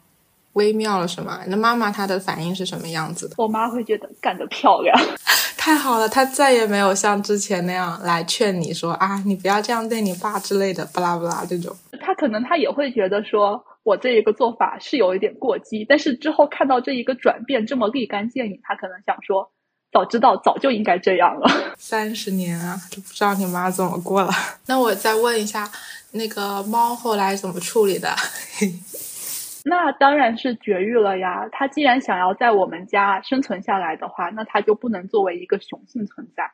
[0.53, 1.39] 微妙了，是吗？
[1.47, 3.33] 那妈妈她的反应是什么样子的？
[3.39, 4.95] 我妈会觉得干得漂亮，
[5.57, 11.75] 太好了，她再也没有像之前那样来劝你说啊，你不要这样对你爸之类的，巴拉巴拉这种。
[11.99, 13.65] 她可能她也会觉得说。
[13.89, 19.51] 我这一个做法是有一点过激，但是之后看到这一个转变这么立竿见影，他可能想说，
[19.91, 21.49] 早知道早就应该这样了。
[21.75, 24.29] 三十年啊，都不知道你妈怎么过了。
[24.67, 25.67] 那我再问一下，
[26.11, 28.09] 那个猫后来怎么处理的？
[29.65, 31.49] 那当然是绝育了呀。
[31.51, 36.51] 它既然想要在我们家生存下来的话，那它就不能作为一个雄性存在。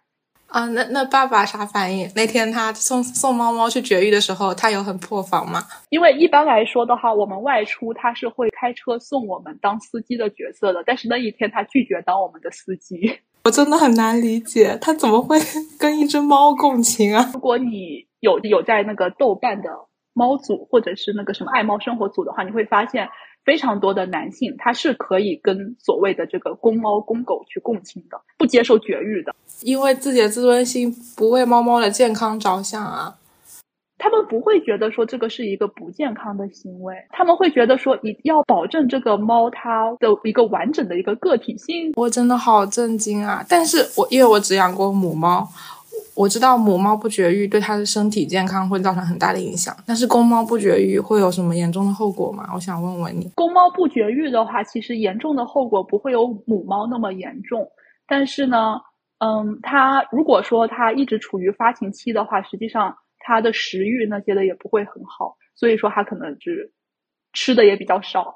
[0.47, 2.09] 啊，那那爸爸啥反应？
[2.15, 5.61] 那天他送送猫猫去绝育的时候，他有很破防吗？
[5.89, 13.19] 因为一般来说的话，我们外出他是会开车送我们当司机的角色的，但是那一天他拒绝当我们的司机。
[13.43, 15.37] 我真的很难理解，他怎么会
[15.77, 17.31] 跟一只猫共情啊？
[17.33, 19.69] 如果你有有在那个豆瓣的
[20.13, 23.09] 猫组或者是那个什么爱猫生活组的话，你会发现。
[23.45, 33.15] 非常多的男性，他是可以跟所谓的这个公猫公狗去共情的，不接受绝育的，因为自己的自尊心不为猫猫的健康着想啊。
[33.97, 41.93] 他们不会觉得说这个是一个不健康的行为，他们会觉得说一定要保证这个猫它的一个完整的一个个体性。
[41.95, 43.43] 我真的好震惊啊！
[43.47, 45.47] 但是我因为我只养过母猫。
[46.16, 52.49] 我知道母猫不绝育对它的身体健康会造成很大的影响，但是公猫不绝育会有什么严重的后果吗？
[52.55, 53.30] 我想问问你。
[53.36, 57.70] 公猫不绝育的话，其实严重的后果不会有母猫那么严重，
[58.07, 58.80] 但是呢，
[59.20, 66.72] 嗯，它如果说它一直处于发情期的话，实际上它的食欲那些的也不会很好，所以说它可能是
[67.34, 68.36] 吃的也比较少，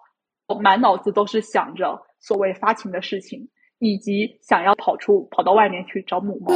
[0.62, 3.48] 满脑子都是想着所谓发情的事情，
[3.80, 6.54] 以及想要跑出跑到外面去找母猫。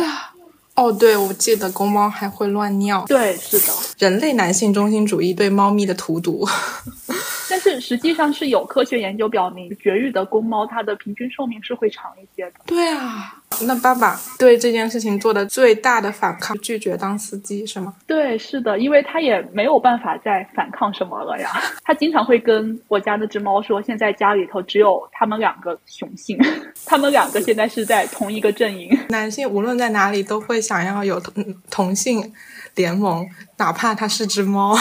[0.75, 3.05] 哦，对，我记得公猫还会乱尿。
[3.07, 6.47] 对，是的，人类男性中心主义对猫咪的荼毒。
[7.49, 12.53] 但是实际上是有科学研究表明，绝育的公猫它的平均寿命是会长一些的。
[12.65, 13.42] 对啊。
[13.61, 17.93] 那爸爸对这件事情做的最大的反抗，拒绝当司机是吗？
[18.05, 21.49] 对，是的，因为他也没有办法再反抗什么了呀。
[21.83, 26.37] 他经常会跟我家那只猫说，现在家里头只有他们两个雄性，
[26.85, 28.89] 他们两个现在是在同一个阵营。
[29.09, 32.33] 男性无论在哪里都会想要有同同性
[32.75, 33.27] 联盟，
[33.57, 34.75] 哪怕它是只猫。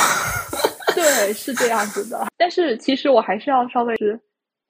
[0.95, 2.27] 对，是这样子的。
[2.37, 4.19] 但是其实我还是要稍微是。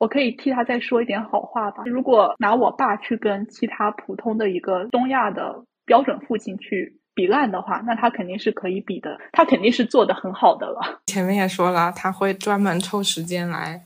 [0.03, 1.85] 我可以替他再说一点好话吧。
[1.87, 10.81] 如果拿我爸去跟其他普通的一个东亚的标准父亲去比烂的话，那他肯定是可以比的，他肯定是做的很好的了。
[11.07, 13.81] 前面也说了，他会专门抽时间来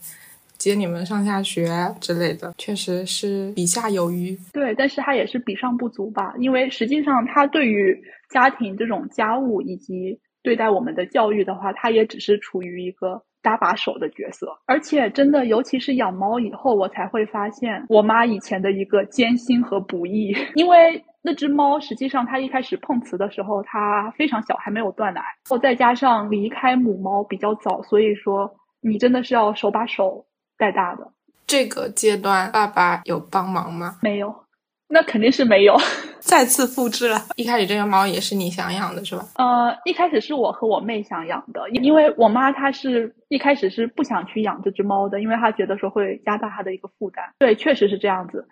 [0.56, 4.34] 接你们上下学之类的，确实是比下有余。
[4.54, 13.22] 对，但是他也是比上不足吧，因为实际上他对于家庭这种家务以及对待我们的教育的话，他也只是处于一个。
[13.46, 20.36] 搭把手的角色，而且真的，尤其是养猫以后，我才会发现我妈以前的一个艰辛和不易。
[20.56, 30.26] 因为那只猫实际上它一开始碰瓷的时候，它非常小，还没有断奶，后再加上离开母猫比较早，所以说你真的是要手把手
[30.58, 31.06] 带大的。
[31.46, 33.98] 这个阶段，爸爸有帮忙吗？
[34.02, 34.34] 没有。
[34.88, 35.76] 那肯定是没有，
[36.20, 37.20] 再次复制了。
[37.36, 39.26] 一开始这个猫也是你想养的，是吧？
[39.34, 47.24] 呃，一开始是我和我妹想养的，因为我妈她是一开始是不想去养这只猫的，因为她觉得说会加大她的一个负担。
[47.38, 48.46] 对，确实是这样子。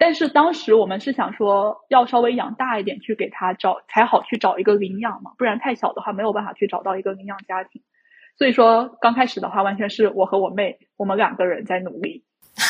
[0.00, 7.82] 但是当时我们是想说要稍微养大一点去给它找才好去找一个领养嘛，不然太小的话没有办法去找到一个领养家庭。
[8.38, 12.24] 所以说刚开始的话，完全是我和我妹我们两个人在努力。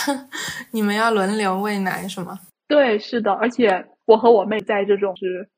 [0.72, 2.40] 你们要轮流喂奶是吗？
[2.68, 5.48] 对，是的，而且我和我妹在这种是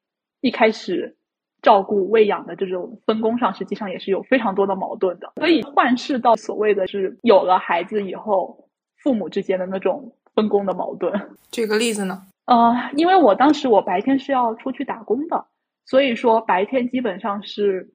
[0.41, 1.17] 一开始
[1.61, 5.33] 照顾喂养的这种分工上，实际上也是有非常多的矛盾的。
[5.37, 8.69] 所以换视到所谓的是有了孩子以后，
[9.03, 11.13] 父母之间的那种分工的矛盾。
[11.51, 12.23] 举个例子呢？
[12.47, 15.47] 呃，因为我当时我白天是要出去打工的，
[15.85, 17.93] 所以说白天基本上是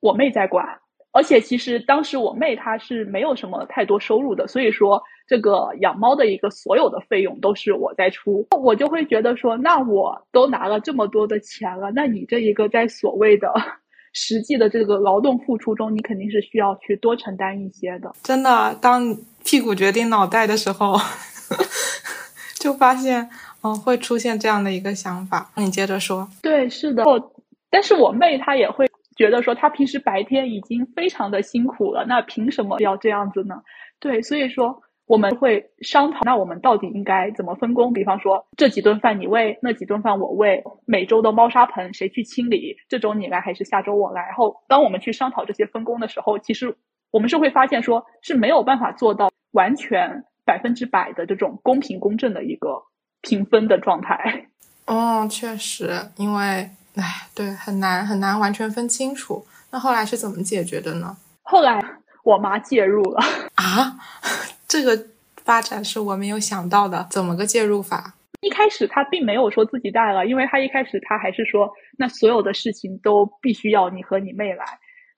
[0.00, 0.80] 我妹在管。
[1.14, 5.02] 而且其实当时我妹她是没有什么太多收入的，所以说
[5.32, 13.50] 这个养猫的一个所有的费用都是我在出，我就会觉得说，那我都拿了这么多的钱了，那你这一个在所谓的
[14.12, 18.12] 实际的这个劳动付出中，你肯定是需要去多承担一些的。
[18.22, 20.98] 真的，当屁股决定脑袋的时候，
[22.60, 23.30] 就发现，
[23.62, 25.50] 嗯，会出现这样的一个想法。
[25.56, 26.28] 你接着说。
[26.42, 27.02] 对，是的。
[27.70, 28.86] 但是我妹她也会。
[29.14, 33.56] 觉得说她平时白天已经非常的辛苦了，那凭什么要这样子呢？
[34.00, 37.92] 对，所以说我们会商讨，那我们到底应该怎么分工？
[37.92, 42.76] 比方说这几顿饭你喂，那几顿饭我喂，每周的猫砂盆谁去清理？
[42.88, 44.22] 这周你来还是下周我来？
[44.22, 46.76] 然后当我们去商讨这些分工的时候，其实
[47.10, 52.84] 我们是会发现说是没有办法做到完全百分之百的这种公平公正的一个
[53.20, 54.46] 评分的状态。
[54.86, 56.70] 哦，确实，因为。
[56.94, 59.46] 哎，对，很难很难完全分清楚。
[59.70, 61.16] 那后来是怎么解决的呢？
[61.40, 61.82] 后来
[62.22, 63.18] 我妈介入了
[63.54, 63.96] 啊，
[64.72, 64.98] 这个
[65.36, 67.06] 发展是我没有想到的。
[67.10, 68.14] 怎么个介入法？
[68.40, 74.64] 一开始他并没有说自己带了，因为他一开始他还是说，那所有的事情都必须要你和你妹来，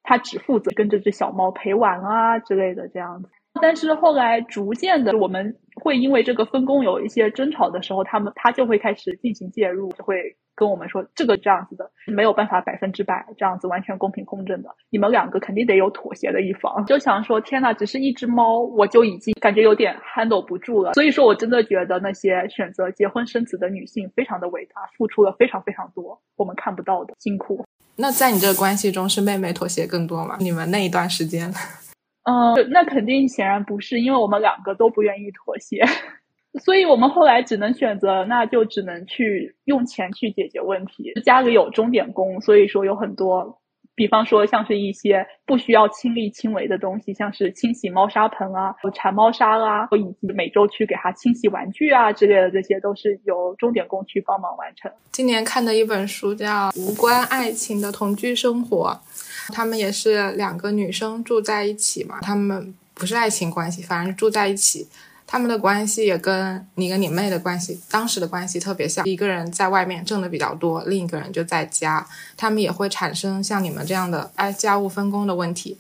[0.03, 3.29] 他只负责跟这只小猫陪玩啊之类的这样子。
[3.61, 10.37] 但是后来逐渐的，我们会因为这个分工有一些争吵的时候，他们他就会开始进行介入，就会。
[10.57, 16.87] 跟我们说这个这样子的没有办法百分之百这样子完全公平公正的，你们两个肯定得有妥协的一方。
[16.87, 20.93] 就想说，天呐，只是一只猫，我就已经感觉有点 handle 不住了。
[20.93, 27.65] 所以说我真的觉得那些选择结婚生子的女性非常的伟大，付出了非常非常多我们看不到的辛苦。
[27.97, 30.37] 那在你这个关系中，是妹妹妥协更多吗？
[30.39, 31.53] 你们那一段时间？
[32.25, 35.85] 嗯，那肯定显然不是，因为我们两个都不愿意妥协。
[36.65, 41.13] 所以我们后来只能选择，那就只能去用钱去解决问题。
[41.25, 43.59] 家里有钟点工，所以说有很多，
[43.97, 54.91] 比方说像是一些不需要亲力亲为的东西，像是清洗猫砂盆啊、铲猫砂啊，以及每周去给它清洗玩具啊之类的，这些都是由钟点工去帮忙完成。
[55.11, 58.91] 今年看的一本书叫《无关爱情的同居生活》，
[59.49, 64.89] 他们也是两个女生住在一起嘛，他们不是爱情关系，反正住在一起。
[65.27, 69.05] 他们的关系也跟你跟你妹的关系，当时的关系特别像。
[69.07, 72.07] 一个人在外面挣的比较多，另一个人就在家。
[72.37, 75.79] 他们也会产生像你们这样的哎家务分工的问题。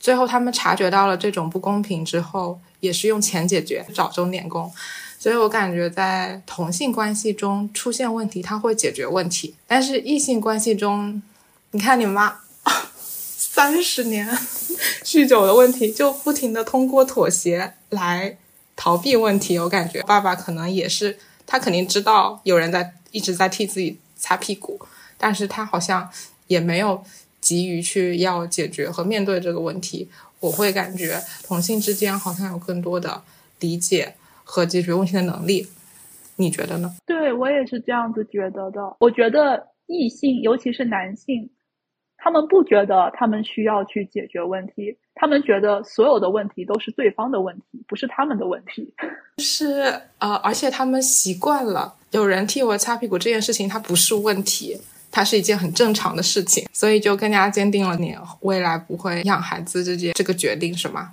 [0.00, 4.72] 最后他们察觉到了这种不公平之后，也是用钱解决，找钟点工。
[5.18, 9.54] 所以我感觉在同性关系中出现问题，他会解决问题。
[9.66, 11.22] 但是异性关系中，
[11.72, 12.38] 你看你妈
[13.60, 14.26] 三十年
[15.04, 18.38] 酗酒的问题，就不停的通过妥协来。
[18.74, 24.80] 逃避问题，我感觉爸爸可能也是，他肯定知道有人在一直在替自己擦屁股，
[25.18, 26.08] 但是他好像
[26.46, 27.04] 也没有
[27.42, 30.08] 急于去要解决和面对这个问题。
[30.38, 33.22] 我会感觉同性之间好像有更多的
[33.58, 35.68] 理解和解决问题的能力，
[36.36, 36.96] 你觉得呢？
[37.04, 38.96] 对我也是这样子觉得的。
[39.00, 41.50] 我觉得异性，尤其是男性。
[42.22, 48.92] 他们不觉得他们需要去解决问题，他们觉得所有的问题都是对方的问题，不是他们的问题。
[49.38, 54.76] 是呃，而且他们习惯了有人替我擦屁股这件事情，它不是问题，
[55.10, 61.12] 它是一件很正常的事情，所以就更加坚定了你未来不会养孩子这件这个决定，是吗？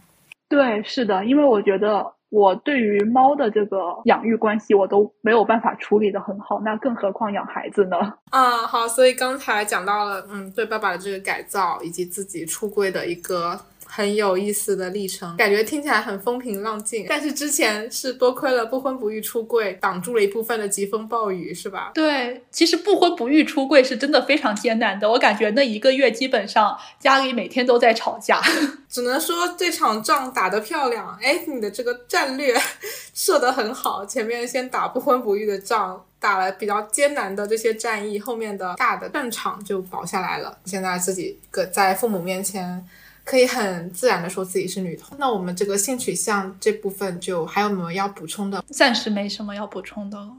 [0.49, 2.16] 对，是的，因为我觉得。
[2.29, 7.97] 我对于猫的这个养育关系，我都没有办法处理的很好，那更何况养孩子呢？
[8.31, 13.59] 啊，好，所以刚才讲到了，嗯，对爸爸的这个改造，以及自己出柜的一个。
[13.97, 17.07] 很有意思的历程，感觉听起来很风平浪静。
[17.09, 21.89] 但是之前是多亏了不婚不育出柜，挡住了一部分的疾风暴雨，是吧？
[21.95, 25.09] 对，其实不婚不育出柜是真的非常艰难的。
[25.09, 28.39] 我感觉那一个月基本上家里每天都在吵架。
[28.87, 32.55] 只能说这场仗打得漂亮，哎，你的这个战略
[33.15, 34.05] 设得很好。
[34.05, 40.55] 前面先打不婚不育的仗，打了比较艰难的这些战役，后面的大的战场就保下来了。
[40.65, 42.85] 现在自己搁在父母面前。
[43.27, 48.63] 可以很自然的说自己是女同，那我们这个性取向这部分就还有没有要补充的？
[48.69, 50.31] 暂时没什么要补充的了。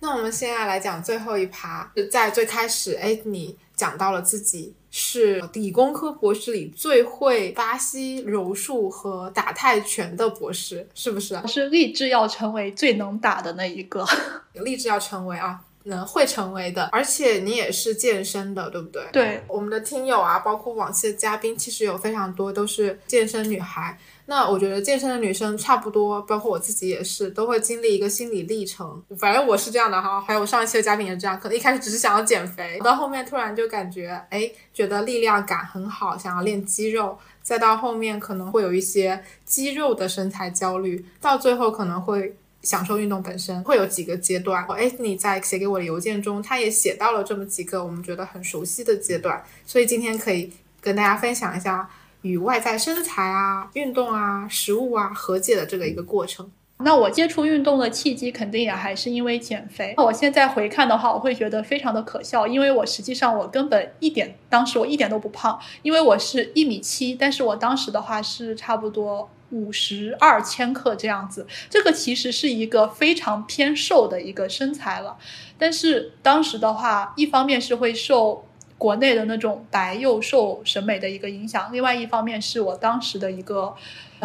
[0.00, 11.38] 那我们现在来讲最后一趴，在最开始，哎，你讲到了自己是理工科博士里最会巴西柔术和打泰拳的博士，是不是？
[11.46, 14.02] 是立志要成为最能打的那一个，
[14.64, 15.60] 立志要成为啊。
[15.84, 19.02] 能会成为的，而且你也是健身的，对不对？
[19.12, 23.98] 对，我们的听友啊，包括往期的嘉宾，其实有非常多都是健身女孩。
[24.26, 29.02] 那我觉得健身的女生差不多，包括我自己也是，都会经历一个心理历程。
[29.18, 42.36] 反正我是这样的哈，还有上一期的嘉宾也是这样，可能一开始只是想要减肥，到后面突然就感觉，哎，觉得力量感很好，想要练肌肉，再到后面可能会有一些肌肉的身材焦虑，到最后可能会。
[42.62, 51.88] 享受运动本身会有几个阶段，哎，你在写给我的邮件中，他也写到了这么几个我们觉得很熟悉的阶段，所以今天可以跟大家分享一下
[52.22, 56.50] 与外在身材啊、运动啊、食物啊和解的这个一个过程。
[56.82, 59.92] 那我接触运动的契机肯定也还是因为减肥。
[59.98, 69.28] 那我现在回看的话，我会觉得非常的可笑，因为我实际上我根本一点，当时我一点都不胖，因为我是一米七，但是我当时的话是差不多。
[69.50, 75.16] 五十二千克这样子，这个其实是一个非常偏瘦的一个身材了。
[75.58, 78.44] 但是当时的话，一方面是会受
[78.78, 83.74] 国内的那种白幼瘦审美的一个影响，另外一方面是我当时的一个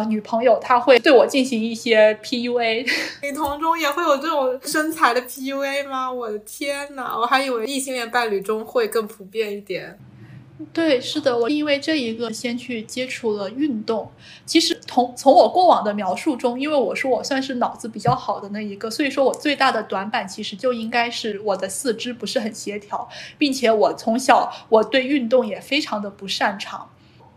[0.08, 2.86] 女朋友，她会对我进行一些 PUA。
[3.22, 6.10] 女同中也会有这种身材的 PUA 吗？
[6.10, 9.98] 我的天呐，我还以为异性恋伴侣中会更普遍一点。
[10.72, 14.10] 对，是的，我因为这一个先去接触了运动。
[14.46, 26.88] 其实从从我过往的描述中，因为我说我算是脑子比较好的那一个，所以说我最大的短板其实就应该是我的四肢不是很协调，并且我从小我对运动也非常的不擅长，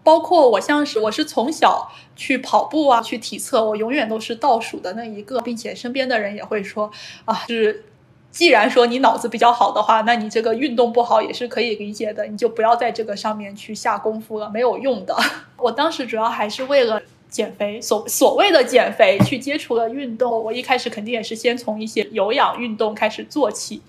[0.01, 6.89] 包括我像是我是从小去跑步啊，去体测，我永远都是倒数的那一个，并且身边的人也会说
[7.26, 7.84] 啊是。
[8.32, 15.15] 既然说你脑子比较好的话，那你这个运动不好也是可以理解的，你就不要在这个上面去下功夫了，没有用的。
[15.57, 20.43] 我当时主要还是为了减肥，所所谓的减肥去接触了运动。
[20.43, 23.82] 我一开始肯定也是先从一些有氧运动开始做起。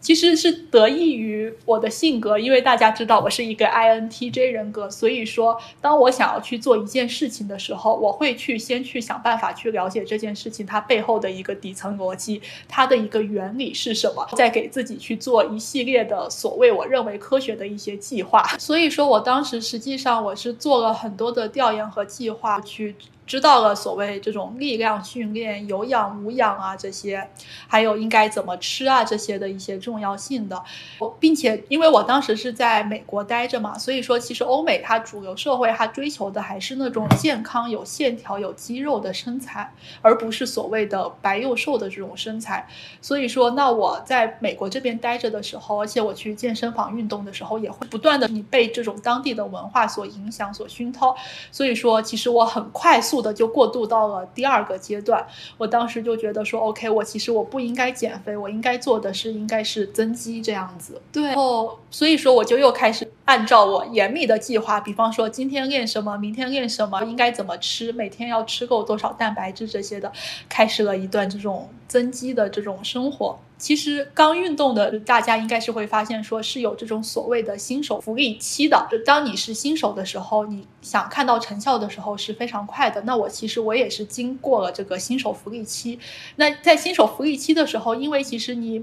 [0.00, 18.42] 其实是得益于我的性格，因为大家知道我是一个 INTJ 人格，所以说当我想要去做一件事情的时候，我会去先去想办法去了解这件事情它背后的一个底层逻辑，它的一个原理是什么，再给自己去做一系列的所谓我认为科学的一些计划。
[18.58, 22.96] 所以说我当时实际上我是做了很多的调研和计划去。
[23.30, 27.30] 知道了所谓这种力量训练、有氧无氧啊这些，
[27.68, 30.60] 还有应该怎么吃啊这些的一些重要性的，
[30.98, 39.72] 我并且因为我当时是在美国待着嘛，所以说其实欧美它主流社会它追求的还是那种健康、有线条、有肌肉的身材，
[40.02, 42.66] 而不是所谓的白又瘦的这种身材。
[43.00, 51.14] 所以说，那我在美国这边待着的时候，而且我去健身房运动的时候，也会不断的你被这种当地的文化所影响、所熏陶。
[51.52, 53.19] 所以说，其实我很快速。
[53.20, 55.26] 的就过渡到了第二个阶段，
[55.58, 61.00] 我当时就觉得说，OK，我其实我不应该减肥，我应该做的是应该是增肌这样子。
[61.12, 70.10] 对，然后所以说我就又开始按照我严密的计划，比方说今天练什么，明天练什么，应该怎么吃，每天要吃够多少蛋白质这些的，
[70.48, 73.36] 开始了一段这种增肌的这种生活。
[73.58, 78.86] 其实刚运动的大家应该是会发现，说是有这种所谓的新手福利期的。
[78.90, 83.02] 就当你是新手的时候，你想看到成效的时候是非常快的。
[83.02, 85.98] 那我其实我也是经过了这个新手福利期。
[86.36, 88.82] 那在新手福利期的时候，因为其实你。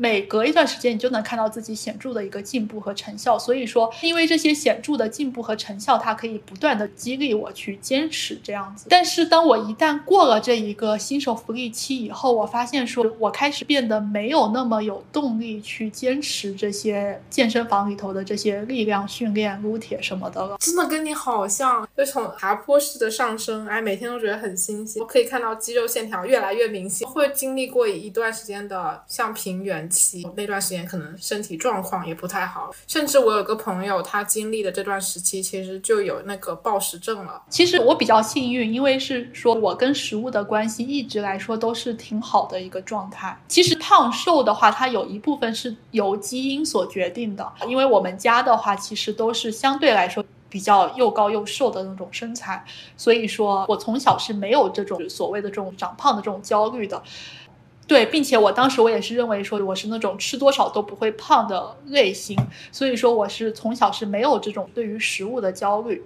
[0.00, 3.38] 每隔一段时间，你就能看到自己显著的一个进步和成效。
[3.38, 8.86] 所以说，因为这些显著的进步和成效，它可以不断的激励我去坚持这样子。
[8.88, 20.56] 但是，当我一旦过了这一个新手福利期以后，我发现说，我开始变得没有那么有动力去坚持这些健身房里头的这些力量训练、撸铁什么的了。
[20.60, 27.06] 真的跟你好像，就从爬坡式的上升，哎，每天都觉得很新鲜，我可以看到肌肉线条越来越明显。
[27.06, 29.89] 会经历过一段时间的像平原。
[29.90, 37.42] 期那段时间可能身体状况也不太好，甚至我有个朋友，他经历的这段时期其实就有那个暴食症了。
[37.50, 43.36] 其实我比较幸运，因为是说我跟食物的关系一直来说都是挺好的一个状态。
[43.48, 52.64] 其实胖瘦的话，它有一部分是由基因所决定的，因为我们家的话其实都是相对来说比较又高又瘦的那种身材，
[52.96, 57.02] 所以说我从小是没有这种所谓的这种长胖的这种焦虑的。
[57.90, 62.38] 对，并且我当时我也是认为说我是那种吃多少都不会胖的类型，
[62.70, 66.00] 所以说我是从小是没有这种对于食物的焦虑。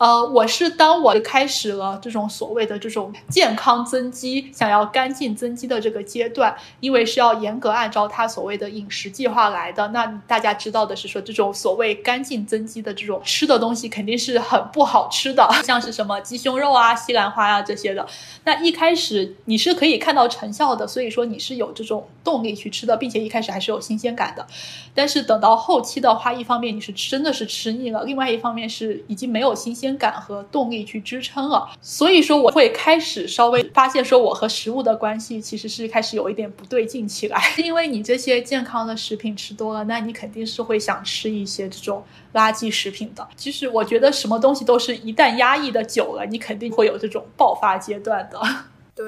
[0.00, 9.86] 呃，我是当我开始了这种所谓的这种健康增肌、想要干净增肌的这个阶段，因为是要严格按照他所谓的饮食计划来的。
[9.88, 18.06] 那大家知道的是说，这种所谓干净增肌的这种吃的东西肯定是很不好吃的， 像是什么鸡胸肉啊、西兰花呀这些的。
[18.44, 24.46] 那一开始你是可以看到成效的，所以说你是有这种动力去吃的，并且一开始还是有新鲜感的。
[24.94, 29.89] 但是等到后期的话，一方面你是真的是吃腻了，另外一方面是已经没有新鲜。
[29.98, 43.26] 感和动力去支撑了，所以说我会开始稍微发现说我和食物的关系其实是开始有一点不对劲起来， 因为你这些健康的食品吃多了，那你肯定是会想吃一些这种垃圾食品的。
[43.36, 48.40] 其实我觉得什么东西都是一旦压抑的久了，你肯定会有这种爆发阶段的。
[48.94, 49.06] 对。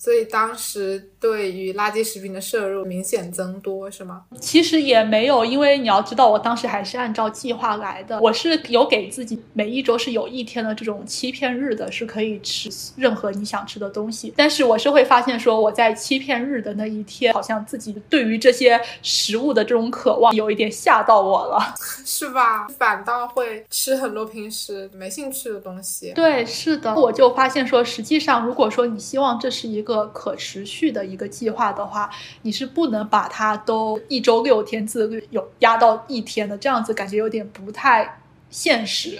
[0.00, 4.22] 所以当时对于垃圾食品的摄入明显增多，是吗？
[4.40, 8.20] 其实也没有，因为你要知道，我当时还是按照计划来的。
[8.20, 14.32] 我是有给自己每一周是有一天的这种欺骗日的，是可以吃任何你想吃的东西。
[14.36, 21.74] 但是我是会发现说，我在欺骗日的那一天，好像自己对于这些食物的这种渴望有一点吓到我了，
[22.06, 22.68] 是吧？
[22.78, 26.12] 反倒会吃很多平时没兴趣的东西。
[26.14, 29.87] 对，是的，我就发现说，实际上如果说你希望这是一个。
[29.88, 32.10] 个可持续的一个计划的话，
[32.42, 38.20] 你是不能把它都一周六天自律有压到一天的，这样子感觉有点不太
[38.50, 39.18] 现实，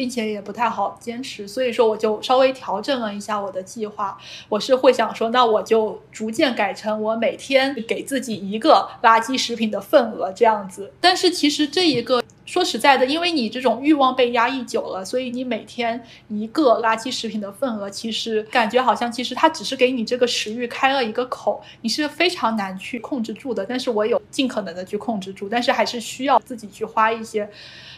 [0.00, 1.46] 并且也不太好坚持。
[1.46, 4.16] 所以说，我就稍微调整了一下我的计划。
[4.48, 10.90] 我是会想说，那我就逐渐改成我每天给自己一个垃圾食品的份额这样子。
[11.02, 12.22] 但是其实这一个。
[12.46, 23.64] 说实在的，因为你这种欲望被压抑久了，所以你每天一个垃圾食品的份额，其实感觉好像其实它只是给你这个食欲开了一个口，你是非常难去控制住的。
[23.64, 27.48] 但是我有尽可能的去控制住，但是还是需要自己去花一些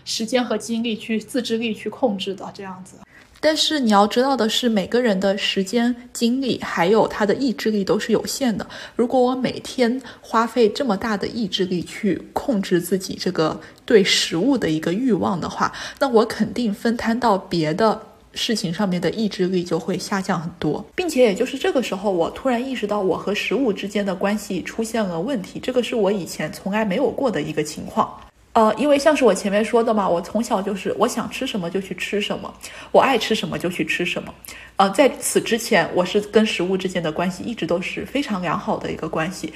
[0.04, 2.96] 时间和精力去自制力去控制的这样子。
[3.44, 8.64] 但是你要知道的是，每个人的时间、精力还有他的意志力都是有限的。
[8.94, 18.00] 如果我每天花费这么大的意志力去控制自己这个对食物的一个欲望的话，那我肯定分摊到别的
[18.32, 20.84] 事情上面的意志力就会下降很多。
[20.94, 25.58] 并且，也就是这个时候，我突然意识到我和食物之间的关系出现了问题。
[25.58, 28.08] 这个是我以前从来没有过的一个情况。
[28.54, 32.52] 呃，因为像是我前面说的嘛，我从小就是我想吃什么就去吃什么，
[32.90, 34.34] 我爱吃什么就去吃什么。
[34.76, 39.54] 呃，在此之前，我是跟食物之间的关系一直都是非常良好的一个关系。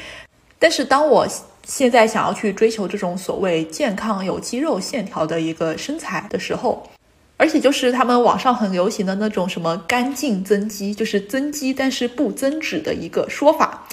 [0.58, 1.26] 但是当我
[1.66, 6.88] 现在想要去追求这种所谓健康、有肌肉线条的一个身材的时候，
[7.36, 13.86] 而且就是他们网上很流行的那种什么干净增肌，就是增肌但是不增脂的一个说法，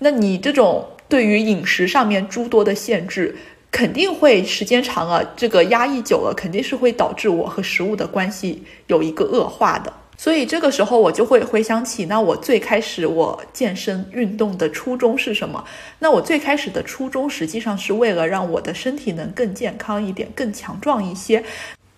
[0.00, 3.36] 那你这种对于饮食上面诸多的限制。
[3.70, 9.92] 肯定会时间长了，这个压抑久了，肯定是会导致我和食物的关系有一个恶化的。
[10.16, 15.64] 所以这个时候我就会回想起，那我最开始我健身运动的初衷是什么？
[16.00, 21.42] 那我最开始的初衷实际上是为了让我的身体能更健康一点，更强壮一些，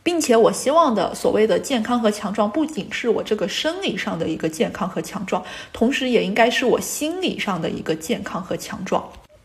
[0.05, 5.43] 并且我希望的所谓的健康和强壮，不仅是我这个生理上的一个健康和强壮，
[5.73, 9.05] 同时也应该是我心理上的一个健康和强壮。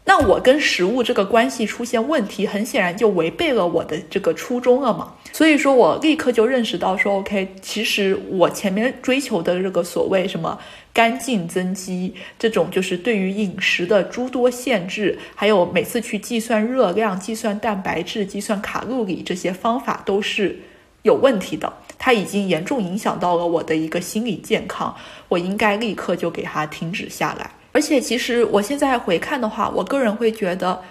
[0.09, 5.13] 那我跟食物这个关系出现问题，很显然就违背了我的这个初衷了嘛。
[5.33, 10.57] 所以说我立刻就认识到说，OK，其实我前面追求的这个所谓什么
[10.93, 20.57] 干净增肌，这种就是对于饮食的诸多限制，还有每次去计算热量、计算蛋白质、计算卡路里这些方法都是
[21.01, 24.95] 有问题的，它已经严重影响到了我的一个心理健康，
[25.27, 27.51] 我应该立刻就给它停止下来。
[27.77, 30.81] 而且，其实我现在回看的话，我个人会觉得，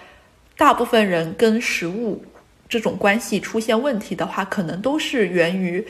[0.55, 2.23] 大部分人跟食物
[2.69, 5.85] 这种关系出现问题的话，可能都是源于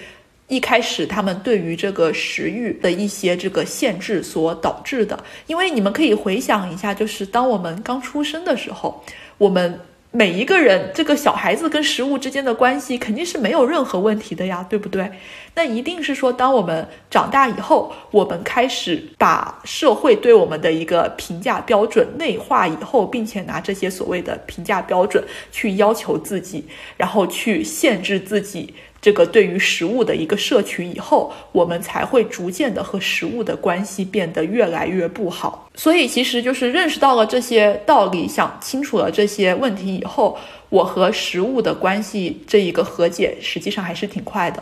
[0.47, 5.23] 一开始他们对于这个食欲的一些这个限制所导致的。
[5.45, 9.03] 因为你们可以回想一下，就是当我们刚出生的时候，
[9.37, 9.79] 我们。
[10.09, 15.11] 每一个人，这个小孩子跟食物之间的关系肯定是没有任何问题的呀，对不对？
[15.58, 26.64] 那一定是说，当我们长大以后，我们开始把社会对我们的一个评价标准内化以后，并且拿这些所谓的评价标准去要求自己，
[26.95, 28.72] 然后去限制自己。
[29.01, 35.68] 这个对于食物的一个摄取以后，我们才会逐渐的和食物的关系变得越来越不好。
[35.74, 40.38] 所以，其实就是认识到了这些道理，想清楚了这些问题以后，
[40.70, 44.62] 我和食物的关系这一个和解，实际上还是挺快的。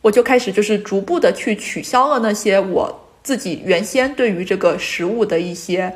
[0.00, 5.92] 我就开始就是逐步的去取消了那些我自己原先对于这个食物的一些。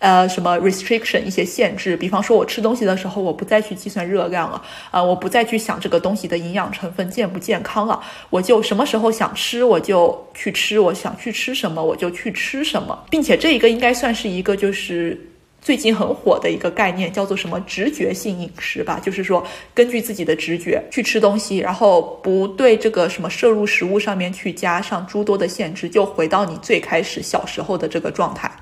[0.00, 15.18] 呃，什么 restriction 一些限制，比方说，我吃东西的时候，我不再去计算热量了，啊，我不再去想这个东西的营养成分健不健康了，我就什么时候想吃我就去吃，我想去吃什么我就去吃什么，并且这一个应该算是一个就是
[15.64, 19.42] 最近很火的一个概念，叫做什么直觉性饮食吧，就是说
[19.72, 28.52] 根据自己的直觉去吃东西，然后不对这个什么摄入食物上面去加上诸多的限制，就回到你最开始小时候的这个状态。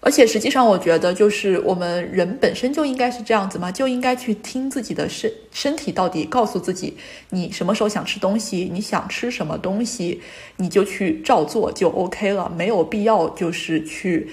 [0.00, 6.96] 而且实际上，我觉得就是我们人本身就应该是这样子嘛，就应该去听自己的身身体到底告诉自己，
[7.30, 10.20] 你什么时候想吃东西，你想吃什么东西，
[10.56, 14.28] 你就去照做就 OK 了，没有必要就是去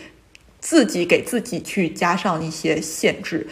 [0.65, 3.45] 自己给自己去加上一些限制。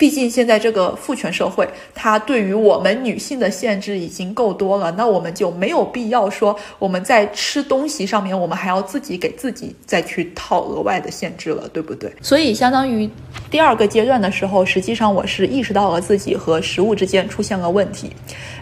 [0.00, 12.10] 毕竟现在这个父权社会，它对于我们女性的限制已经够多了，那我们就没有必要说我们在吃东西上面，我们还要自己给自己再去套额外的限制了，对不对？
[12.22, 13.06] 所以相当于
[13.50, 18.10] 第二个阶段的时候，实际上我是意识到了自己和食物之间出现了问题，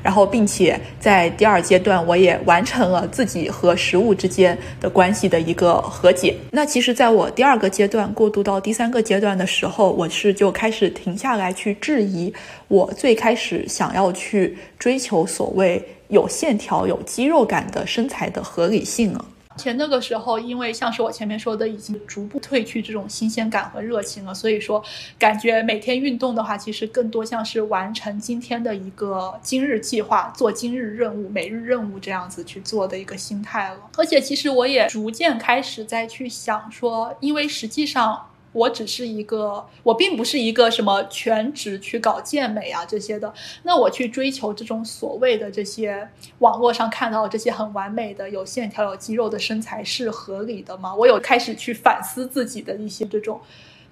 [0.03, 6.35] 然后并且在第二阶段，我也完成了自己和食物之间的关系的一个和解。
[6.51, 11.28] 那其实，在我第二个阶段过渡到第三个阶段的时候，我是就开始停下。
[11.29, 12.33] 下来去质疑
[12.69, 19.23] 我最开始想要去追求所谓有线条、有肌肉感的身材的合理性了。
[19.59, 24.83] 且那个时候，因为像是我前面说的，已经逐步褪去这种新鲜感和热情了，所以说
[25.19, 33.77] 感觉每天运动的话，其实更多像是完成今天的一个今日计划，做今日任务、每日任务这样子去做的一个心态了。
[33.99, 38.25] 而且其实我也逐渐开始在去想说，因为实际上。
[38.59, 43.33] 我只是一个，我并不是一个什么全职去搞健美啊这些的。
[43.63, 46.09] 那我去追求这种所谓的这些
[46.41, 50.95] 网络上看到这些很完美的、有线条、有肌肉的身材是合理的吗？
[50.95, 53.41] 我有开始去反思自己的一些这种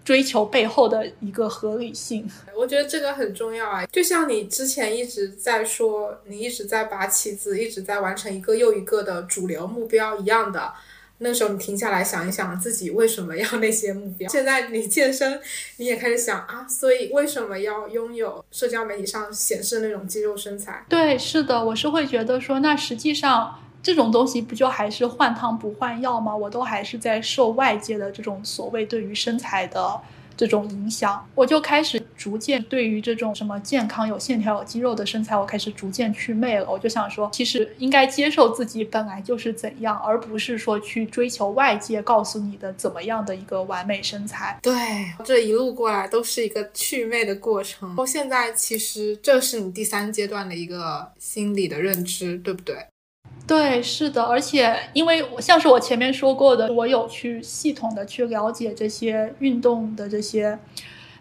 [0.04, 2.28] 追求背后的一个合理性。
[2.56, 10.72] 我觉得这个很重要啊，就像你之前一直在说，你一直在拔旗子，一直在完成一个又一个的主流目标一样的。
[11.18, 14.28] 那时候你停下来想一想，自己为什么要那些目标？
[14.28, 15.40] 现在你健身，
[15.78, 20.84] 你也开始想啊，所以为什么要拥有社交媒体上显示那种肌肉身材？
[20.88, 26.36] 对，是的，我是会觉得说，那实际上这种东西不就还是换汤不换药吗？
[26.36, 30.00] 我都还是在受外界的这种所谓对于身材的。
[30.36, 36.70] 这种影响，我就开始逐渐对于这种什么健康、有线条、有肌肉的身材，我开始逐渐祛魅了。
[36.70, 44.58] 我就想说，其实应该接受自己本来就是怎样，而不是说去追求外界告诉你的怎么样的一个完美身材。
[44.62, 44.74] 对，
[45.24, 47.96] 这一路过来都是一个祛魅的过程。
[47.96, 52.76] 到现在，其实这是你第三阶段的一个心理的认知，对不对？
[53.46, 60.58] 对，是的，而且因为像是我前面说过的，我有去系统的去了解这些运动的这些，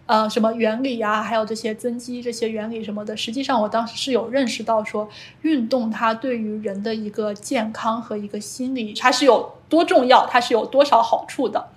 [0.08, 3.16] 呃，什么原理啊，还有这些增肌这些原理什么的。
[3.16, 5.08] 实际上，我当时是有认识到说，
[5.44, 11.68] 运动它对于人的一个健康和一个心理，它是有多重要，它是有多少好处的。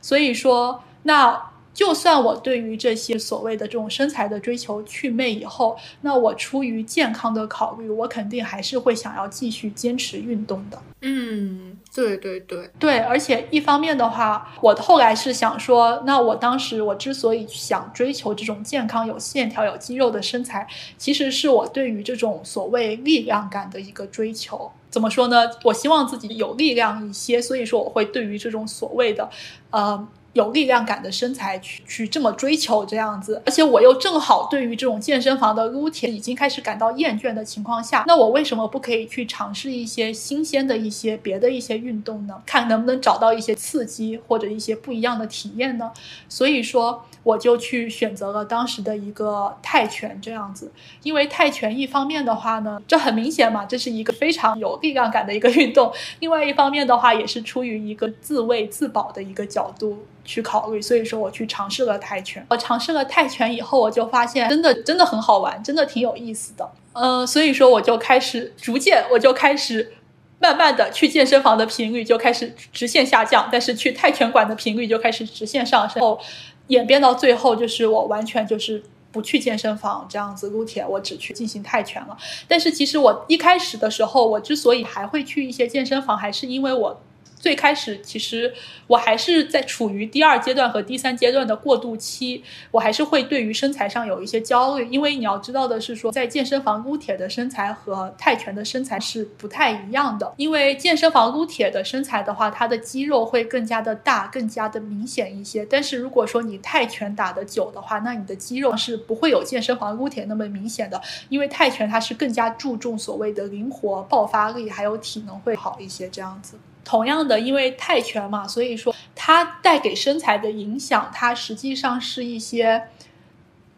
[0.00, 1.50] 所以说，那。
[1.78, 10.82] 就算我对于这些所谓的这种身材的追求祛魅以后，那我出于健康的考虑，我肯定还是会想要继续坚持运动的。
[11.02, 20.66] 嗯，对对对对，而且一方面的话，我后来是想说，那我当时我之所以想追求这种健康、有线条、有肌肉的身材，
[20.96, 24.68] 其实是我对于这种所谓力量感的一个追求。
[24.90, 25.48] 怎么说呢？
[25.62, 29.30] 我希望自己有力量一些，所以说我会对于这种所谓的，
[29.70, 30.08] 呃。
[30.38, 42.40] 有力量感的身材去去这么追求这样子，而且我又正好对于这种健身房的撸铁已经开始感到厌倦的情况下，那我为什么不可以去尝试一些新鲜的一些别的一些运动呢？
[42.46, 45.90] 看能不能找到一些刺激或者一些不一样的体验呢？
[46.28, 50.70] 所以说，我就去选择了当时的一个泰拳这样子，
[51.02, 60.06] 因为泰拳一方面的话呢，这很明显嘛，这是一个非常有力量感的一个运动；另外一方面的话，也是出于一个自卫自保的一个角度。
[60.28, 62.46] 去考虑，所以说我去尝试了泰拳。
[62.50, 66.70] 我尝试了泰拳以后，我就发现真的真的很好玩，真的挺有意思的。
[66.92, 69.94] 嗯，所以说我就开始逐渐，我就开始
[70.38, 75.98] 慢慢的去健身房的频率就开始直线下降，但是去泰拳馆的频率就开始直线上升。
[76.02, 76.20] 后
[76.66, 82.14] 演变到最后，就是我完全就是不去健身房这样子撸铁，我只去进行泰拳了。
[82.46, 87.00] 但是其实我一开始的时候，我之所以还会去一些健身房，还是因为我。
[87.38, 88.52] 最开始其实
[88.86, 100.34] 我还是在处于第二阶段和第三阶段的过渡期，我还是会对于身材上有一些焦虑，因为你要知道的是说，在健身房撸铁的身材和泰拳的身材是不太一样的。
[100.36, 105.64] 因为健身房撸铁的身材的话，它的肌肉会更加的大，更加的明显一些。
[105.64, 116.58] 但是如果说你泰拳打的久的话，那你的肌肉是不会有健身房撸铁那么明显的，因为泰拳它是更加注重所谓的灵活、爆发力还有体能会好一些这样子。
[116.88, 122.88] 同样的，因为泰拳嘛，所以说它带给身材的影响，它实际上是一些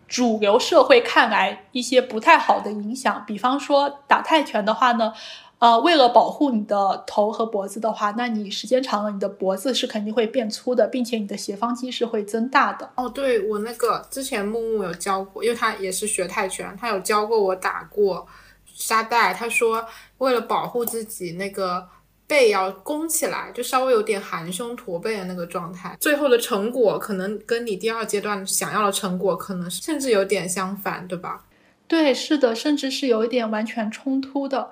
[0.06, 3.24] 主流社会看来一些不太好的影响。
[3.26, 5.12] 比方说打泰拳的话呢，
[5.58, 12.90] 呃，为了保护你的头和脖子的话，那你时间长了，你的脖子是肯定会变粗的，并且你的斜方肌是会增大的。
[12.94, 18.28] 哦，对我那个之前木木有教过，因为他也是学泰拳，他有教过我打过
[18.72, 19.34] 沙袋。
[19.34, 19.84] 他说
[20.18, 21.88] 为了保护自己那个。
[22.30, 31.44] 背要弓起来，就稍微有点含胸驼背的那个状态，最后的成果可能跟你第二阶段想要的成果可能甚至有点相反，对吧？
[31.88, 34.70] 对，是的，甚至是有一点完全冲突的。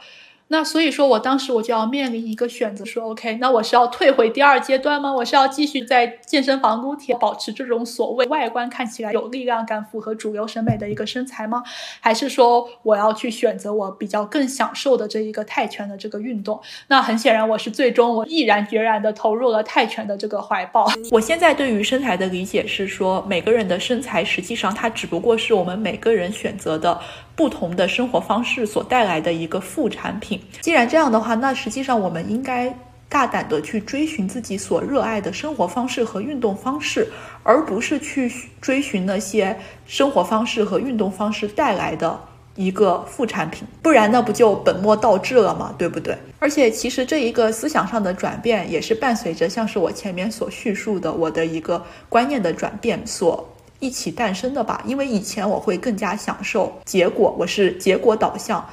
[0.50, 5.12] 那所以说，我当时我就要面临一个选择，说 OK，那我是要退回第二阶段吗？
[5.12, 11.62] 我是要继续在健身房撸铁，保持这种所谓外观看起来有力量感、符合主流审美的一个身材吗？
[12.00, 16.58] 还是说我要去选择我比较更享受的这一个泰拳的这个运动？
[16.86, 20.90] 那很显然，我是最终我毅然决然的投入了泰拳的这个怀抱。
[21.10, 26.98] 我现在对于身材的理解是说，每个人的身材实际上它只不过是我们每个人选择的。
[27.38, 30.40] 不同的生活方式所带来的一个副产品。
[30.60, 32.76] 既然这样的话，那实际上我们应该
[33.08, 37.08] 大胆的去追寻自己所热爱的生活方式和运动方式，
[37.44, 38.28] 而不是去
[38.60, 42.18] 追寻那些生活方式和运动方式带来的
[42.56, 43.64] 一个副产品。
[43.80, 45.72] 不然那不就本末倒置了吗？
[45.78, 46.18] 对不对？
[46.40, 53.48] 而且其实这一个思想上的转变，也是伴随着像是我前面所叙述的我的一个观念的转变所。
[53.80, 58.64] 一起诞生的吧，因为以前我会更加享受结果，我是结果导向，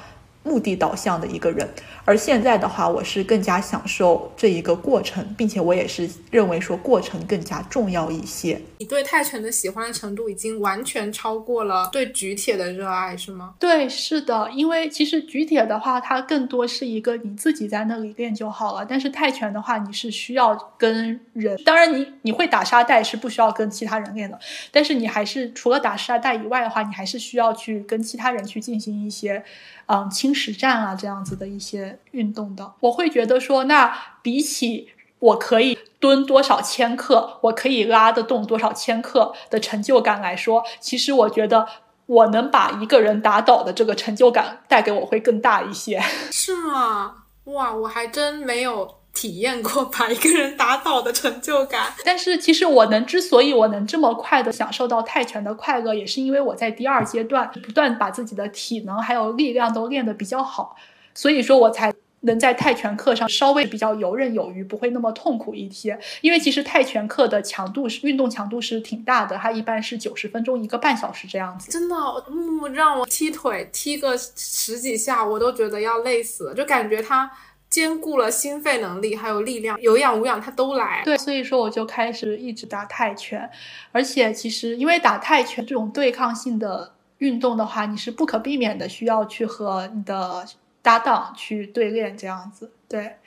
[0.46, 1.68] 目的导向的一个人，
[2.06, 8.62] 而现在的话，我是更加享受这一个过程，并且我也是认为说过程更加重要一些。
[8.78, 13.56] 你对泰拳的喜欢程度已经完全超过了对举铁的热爱，是吗？
[13.60, 24.40] 对，是的，因为其实举铁的话，它更多是一个你自己在那里练就好了，但是泰拳的话，你是需要跟人，当然你你会打沙袋是不需要跟其他人练的，
[24.72, 29.44] 但是你还是除了打沙袋以外的话，你还是需要去跟其他人去进行一些。
[29.88, 41.68] 嗯，轻实战啊，这样子的一些运动的，我会觉得说，那比起我可以蹲多少千克，我可以拉得动多少千克的成就感来说，其实我觉得
[42.08, 46.00] 我能把一个人打倒的这个成就感带给我会更大一些。
[46.32, 47.24] 是吗？
[47.46, 48.96] 哇，我还真没有。
[49.16, 60.76] 体验过把一个人打倒的成就感， 但是其实我能之所以我能这么快的享受到泰拳的快乐，也是因为我在第二阶段不断把自己的体能还有力量都练得比较好，
[61.14, 65.98] 所以说我才能在泰拳课上稍微比较游刃有余，不会那么痛苦一些。
[66.20, 71.72] 因为其实泰拳课的强度是运动强度是挺大的，它一般是九十分钟一个半小时这样子。
[71.72, 71.96] 真的，
[72.30, 77.32] 木木让我踢腿踢个十几下，我都觉得要累死了，就感觉他。
[77.76, 81.02] 兼顾了心肺能力，还有力量，有氧无氧它都来。
[81.04, 83.52] 对，所以说我就开始一直打泰拳，
[83.92, 90.46] 而且其实因为打泰拳这种对抗性的运动的话，你是不可避免的需要去和你的
[90.82, 92.72] 搭档去对练这样子。
[92.88, 93.18] 对，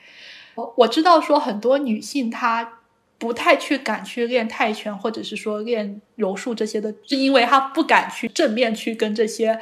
[0.54, 2.78] 我我知道说很多女性她
[3.18, 9.60] 不太去敢去练泰拳，或者是说练柔术这些的，是因为她不敢去正面去跟这些。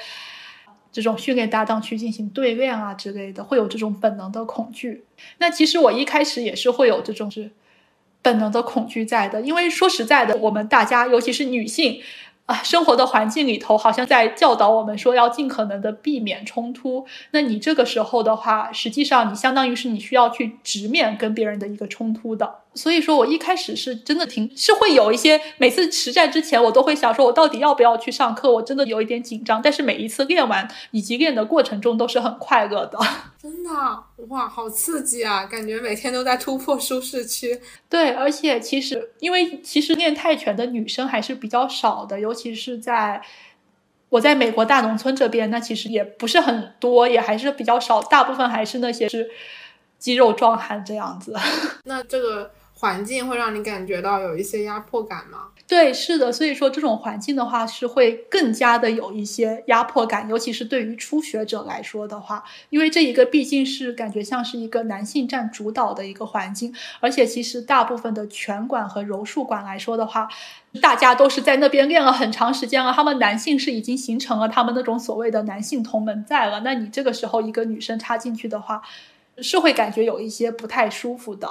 [0.93, 5.05] 这种训练搭档去进行对练啊之类的，会有这种本能的恐惧。
[5.39, 7.51] 那其实我一开始也是会有这种是
[8.23, 12.01] 本能的恐惧在的，因为说实在的，我们大家尤其是女性。
[12.47, 17.05] 啊，生活的环境里头好像在教导我们说要尽可能的避免冲突。
[17.33, 22.59] 那你这个时候的话，实际上你相当于是你需要去直面跟别人的一个冲突的。
[22.77, 28.53] 所以说我一开始是真的挺是会有一些，每次实战之前我都会想说，我到底要不要去上课？
[28.53, 29.63] 我真的有一点紧张。
[29.63, 32.99] 但是每一次练完以及练的过程中都是很快乐的。
[33.43, 33.71] 真的
[34.29, 35.47] 哇，好刺激啊！
[35.47, 37.61] 感觉每天都在突破舒适区。
[37.89, 43.23] 对，而且其实因为其实练泰拳的女生还是比较少的，尤其是在
[44.11, 49.31] 我在美国大农村这边，那其实也不是很多，也还是比较少，大部分还是那些是
[49.99, 51.35] 肌肉壮汉这样子。
[51.85, 52.51] 那这个。
[52.79, 55.49] 环境会让你感觉到有一些压迫感吗？
[55.67, 70.29] 对，是的，所以说这种环境的话是会更加的有一些压迫感，尤其是对于初学者来说的话，因为这一个毕竟是感觉像是一个男性占主导的一个环境，而且其实大部分的拳馆和柔术馆来说的话，
[70.81, 78.83] 大家都是在那边练了很长时间了，他们男性是已经形成了他们那种所谓的男性同门在了，那你这个时候一个女生插进去的话，
[79.39, 81.49] 是会感觉有一些不太舒服的。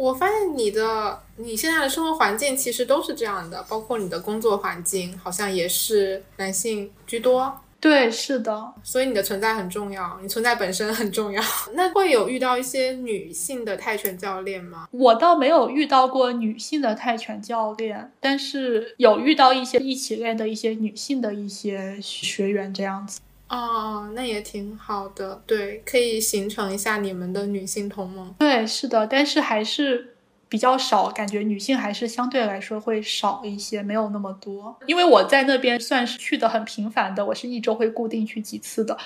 [0.00, 7.54] 我发现你的你现在的生活环境其实都是这样的，包括你的工作环境，好像也是男性居多。
[7.78, 11.42] 对，是的，所以你的存在很重要，你存在本身很重要。
[11.74, 14.88] 那会有遇到一些女性的泰拳教练吗？
[14.90, 23.20] 我倒没有遇到过女性的泰拳教练，但是有遇到一些一起练的一些女性的一些学员这样子。
[23.50, 28.32] 哦，那也挺好的，对，可以形成一下你们的女性同盟。
[28.38, 30.14] 对，是的，但是还是
[30.48, 34.78] 比较少，感觉女性还是相对来说会少一些，没有那么多。
[34.86, 38.96] 因为我在那边算是去的很频繁的，我是一周会固定去几次的，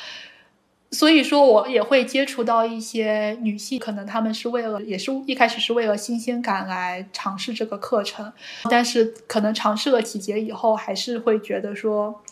[0.91, 8.31] 所以说我也会接触到一些女性，可能她们是为了，也是一开始是为了新鲜感来尝试这个课程，
[8.69, 12.23] 但是可能尝试了几节以后，还是会觉得说。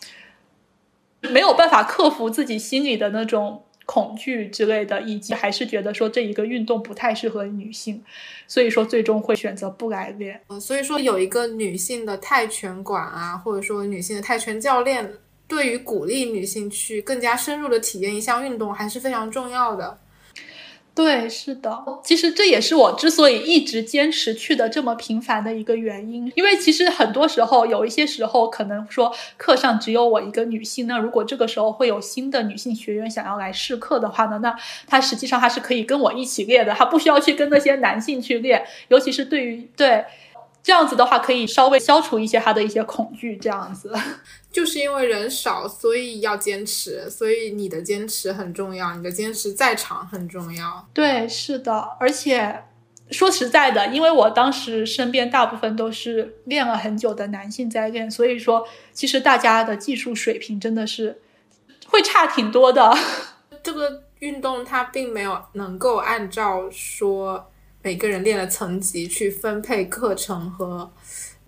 [1.29, 8.01] 没有办法克服自己心里的那种恐惧之类的，以及还是觉得说这一个运动不太适合女性，
[8.47, 10.39] 所以说最终会选择不来练。
[10.61, 15.13] 所以说有一个女性的泰拳馆啊，或者说女性的泰拳教练，
[15.47, 19.99] 对于鼓励女性去更加深入的体验一项运动还是非常重要的。
[20.95, 26.31] 对，是的，其实这也是我之所以一直坚持去的这么频繁的一个原因。
[26.35, 38.63] 因为其实很多时候，有一些时候可能说课上只有我一个女性，那如果这个时候会有新的女性学员想要来试课的话呢，那她实际上她是可以跟我一起练的，她不需要去跟那些男性去练。
[38.89, 40.05] 尤其是对于对
[40.61, 43.91] 这样子的话，可以稍微消除一些她的一些恐惧，这样子。
[44.53, 50.87] 就是因为人少，所以要坚持，所以你的坚持很重要，你的坚持在场很重要。
[50.93, 52.65] 对，是的，而且
[53.09, 61.19] 说实在的，因为我当时身边大部分都是练了很久的男性在练，所以说其实大家的技术水平真的是
[61.87, 62.95] 会差挺多的。
[63.63, 67.49] 这个运动它并没有能够按照说
[67.81, 70.93] 每个人练的层级去分配课程和。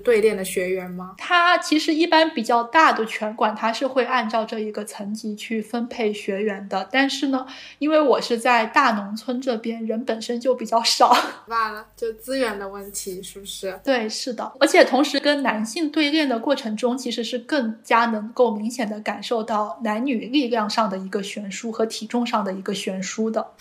[0.06, 1.16] 对练的学员吗？
[1.18, 6.88] 他其实一般比较大的拳馆，他是会按照这一个层级去分配学员的。
[6.92, 7.48] 但是呢，
[7.80, 11.12] 因为我是在大农村这边，人本身就比较少，
[11.50, 13.80] 罢了，就资源的问题，是不是？
[13.84, 14.54] 对，是的。
[14.60, 23.54] 而且同时跟男性对练的过程中，其实是更加能够明显的感受到男女力量上的一个悬殊和体重上的一个悬殊的。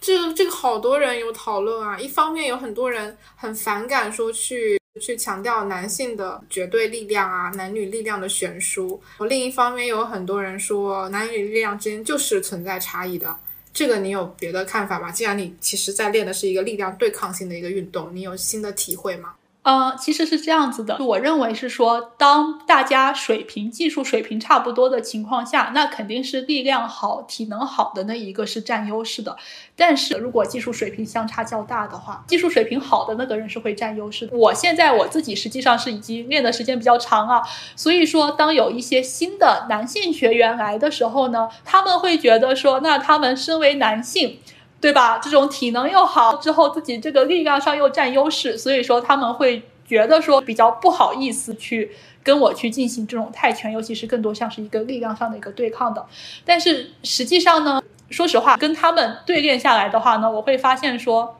[0.00, 4.79] 这个这个好多人有讨论啊，一方面有很多人很反感说去。
[4.98, 9.00] 去强调男性的绝对力量啊，男女力量的悬殊。
[9.28, 13.36] 另一方面，有很多人说男女力量之间就是存在差异的。
[13.72, 15.12] 这个你有别的看法吗？
[15.12, 19.34] 既然你其实在练的是一个力量对抗性的一个运动，你有新的体会吗？
[19.62, 29.36] 呃，其实是这样子的，我认为是说，当大家水平、技术水平差不多的情况下，那肯定是力量好、体能好的那一个是占优势的。
[29.76, 34.34] 但是如果技术水平相差较大的话，技术水平好的那个人是会占优势的。
[34.34, 37.42] 我现在我自己实际上是已经练的时间比较长啊，
[37.76, 44.38] 所以说当有一些新的男性学员来的时候呢，他们会觉得说，那他们身为男性。
[44.80, 45.18] 对吧？
[45.18, 56.06] 这种体能又好，之后自己这个力量上又占优势，所以说他们会觉得说比较不好意思去跟我去进行这种泰拳，尤其是更多像是一个力量上的一个对抗的。
[56.46, 61.36] 但是实际上呢，说实话，跟他们对练下来的话呢，我会发现说，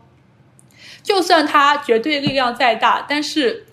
[1.02, 3.64] 就算他绝对力量再大，但是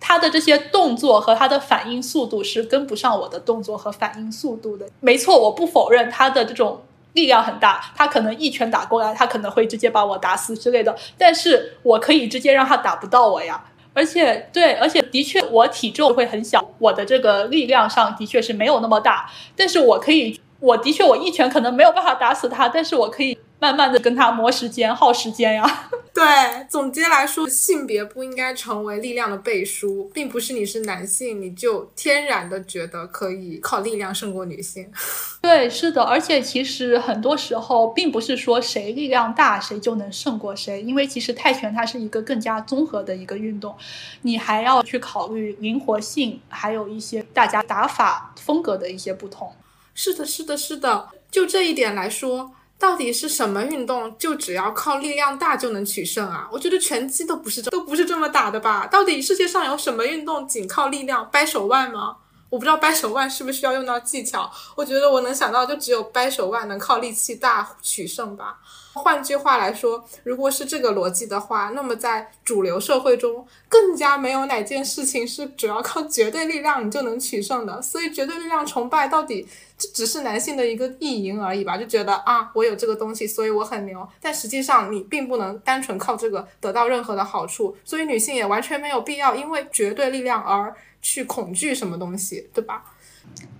[0.00, 4.86] 他的这些动作和他的反应速度是跟不上我的动作和反应速度的。
[5.00, 6.80] 没错，我不否认他的这种。
[7.12, 10.96] 力量很大，他可能一拳打过来，他可能会直接把我打死之类的。
[11.16, 13.62] 但是我可以直接让他打不到我呀。
[13.92, 19.28] 而且，对，而且的确，我体重会很小，我的这个力量上的确是没有那么大。
[19.56, 23.38] 但是我可以，我的确，我一拳可能没有办法打死他，但是我可以。
[23.62, 25.90] 慢慢的跟他磨时间，耗时间呀。
[26.12, 26.24] 对，
[26.68, 34.90] 总结来说，性别不应该成为力量的背书，并不是你是男性你就天然的觉得可以靠力量胜过女性。
[35.40, 43.74] 对，是的，而且其实很多时候并不是说谁力量大谁就能胜过谁，因为其实泰拳它是一个更加综合的一个运动，
[44.22, 49.52] 你还要去考虑灵活性，还有一些大家打法风格的一些不同。
[49.94, 52.52] 是的，是的，是的，就这一点来说。
[52.80, 56.48] 到底是什么运动就只要靠力量大就能取胜啊？
[56.50, 58.86] 我觉得拳击都不是这都不是这么打的吧？
[58.86, 62.16] 到底世界上有什么运动仅靠力量掰手腕吗？
[62.48, 64.50] 我不知道掰手腕是不是需要用到技巧。
[64.74, 68.58] 我觉得我能想到就只有掰手腕能靠力气大取胜吧。
[68.92, 77.80] 换句话来说，如果是这个逻辑的话，那么在主流社会中，更加没有哪件事情是主要靠绝对力量你就能取胜的。
[77.80, 79.46] 所以，绝对力量崇拜到底
[79.78, 81.76] 这只是男性的一个意淫而已吧？
[81.78, 84.06] 就觉得啊，我有这个东西，所以我很牛。
[84.20, 87.76] 但实际上，你并不能单纯靠这个得到任何的好处。
[87.84, 92.84] 所以，女性也完全没有必要因为绝对力量而去恐惧什么东西，对吧？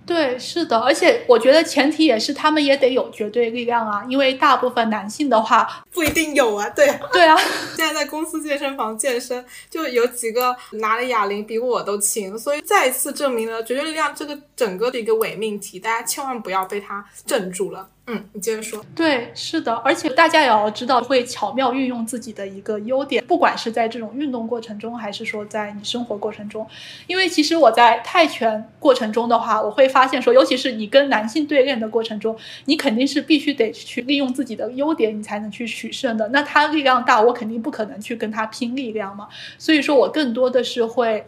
[0.03, 6.67] 对，是的，而且我觉得前提也是他们也得有绝对力量啊，因为大部分男性的话 不一定有啊。
[6.69, 7.37] 对，对啊，
[7.77, 17.87] 现在在公司健身房健身，就有几个拿了哑铃比我都轻，所以再一次证明了绝对力量这个整个的一个伪命题，大家千万不要被它镇住了。
[18.13, 18.83] 嗯，你接着说。
[18.93, 26.67] 对，是的，而且大家也要知道，会巧妙运用自己的一个优点，不管是在这种运动过程中，还是说在你生活过程中。
[27.07, 32.35] 因为其实我在泰拳过程中的话，我会发现说，尤其是你跟男性对练的过程中，
[32.65, 36.27] 你肯定是必须得去利用自己的优点，你才能去取胜的。
[36.29, 39.29] 那他力量大，我肯定不可能去跟他拼力量嘛。
[39.57, 41.25] 所以说我更多的是会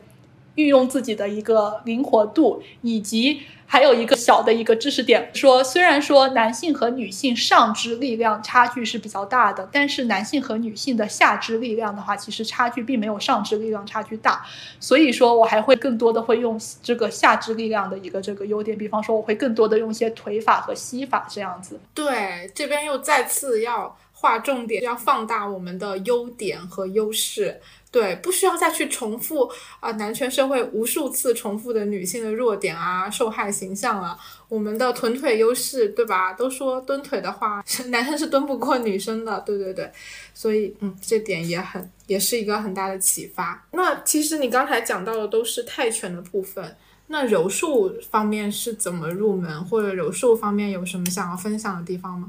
[0.55, 3.41] 运用自己的一个灵活度，以及。
[3.65, 14.45] 还有一个小的一个知识点，说虽然说男性和女性上肢力量差距是比较大的，但是男性和女性的下肢力量的话，其实差距并没有上肢力量差距大。
[14.79, 21.79] 所以说我还会更多的会用这个下肢力量的一个这个优点，比方说我会更多的用一些腿法和膝法这样子。
[21.95, 27.59] 对，这边又再次要划重点，要放大我们的优点和优势。
[27.93, 29.47] 对，不需要再去重复
[29.79, 34.17] 啊，男权社会无数次重复的女性的弱点啊，受害形象啊。
[34.49, 36.33] 我们的臀腿优势，对吧？
[36.33, 39.91] 都说蹲腿的话，男生是蹲不过女生的，对对对。
[40.33, 43.63] 所以，嗯，这点也很，也是一个很大的启发。
[43.73, 46.75] 那其实你刚才讲到的都是泰拳的部分，
[47.07, 52.27] 那柔术方面是怎么入门，或者柔术方面有什么想要分享的地方吗？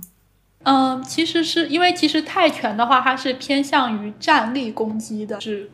[0.65, 5.71] 嗯，其实是因为其实泰拳的话，它是偏向于站立攻击的，是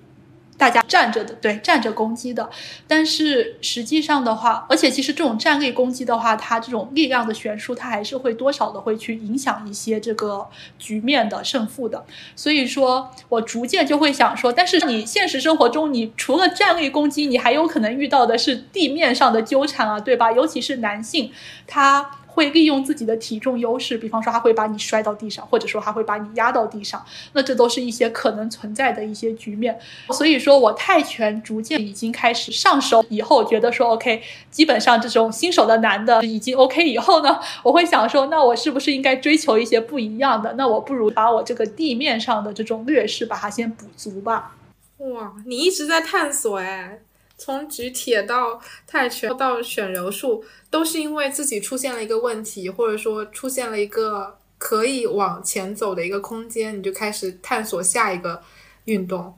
[0.59, 2.51] 大家站着的，对，站着攻击的。
[2.89, 10.47] 但是实际上的话，而且其实这种站立攻击的话，它这种力量的悬殊，它还是会多少的会去影响一些这个
[10.77, 12.05] 局面的胜负的。
[12.35, 20.33] 所以说我逐渐就会想说，但是你现实生活中，你除了站立攻击，你还有可能遇到的是地面上的纠缠啊，对吧？
[20.33, 21.31] 尤其是男性，
[21.67, 22.17] 他。
[22.33, 29.79] 会利用自己的体重优势，比方说他会把你摔到地上，或者说他会把你压到地上，那这都是一些可能存在的一些局面。
[30.11, 40.55] 所以说我泰拳逐渐已经开始上手以后，觉得说 OK，基本上这种新手的男的已经 OK 以后呢，我会想说，那我是不是应该追求一些不一样的？
[40.55, 44.57] 那我不如把我这个地面上的这种劣势把它先补足吧。
[44.99, 47.01] 哇，你一直在探索哎。
[47.41, 58.43] 从举铁到泰拳到选柔术，都是因为自己出现了一个问题，或者说出现了一个可以往前走的一个空间，你就开始探索下一个
[58.85, 59.35] 运动。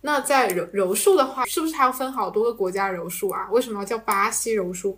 [0.00, 3.46] 那在柔柔术的话，是不是还要分好多个国家柔术啊？
[3.50, 4.96] 为什么要叫巴西柔术？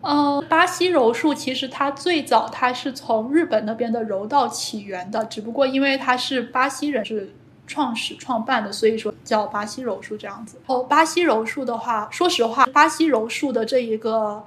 [0.00, 7.32] 嗯，巴西柔术其实它最早它是从日本那边的柔道起源的，只不过因为它是巴西人是。
[7.66, 10.60] 创始创办的，所以说叫巴西柔术这样子。
[10.66, 14.44] 哦，巴西柔术的话，说实话，巴西柔术的这一个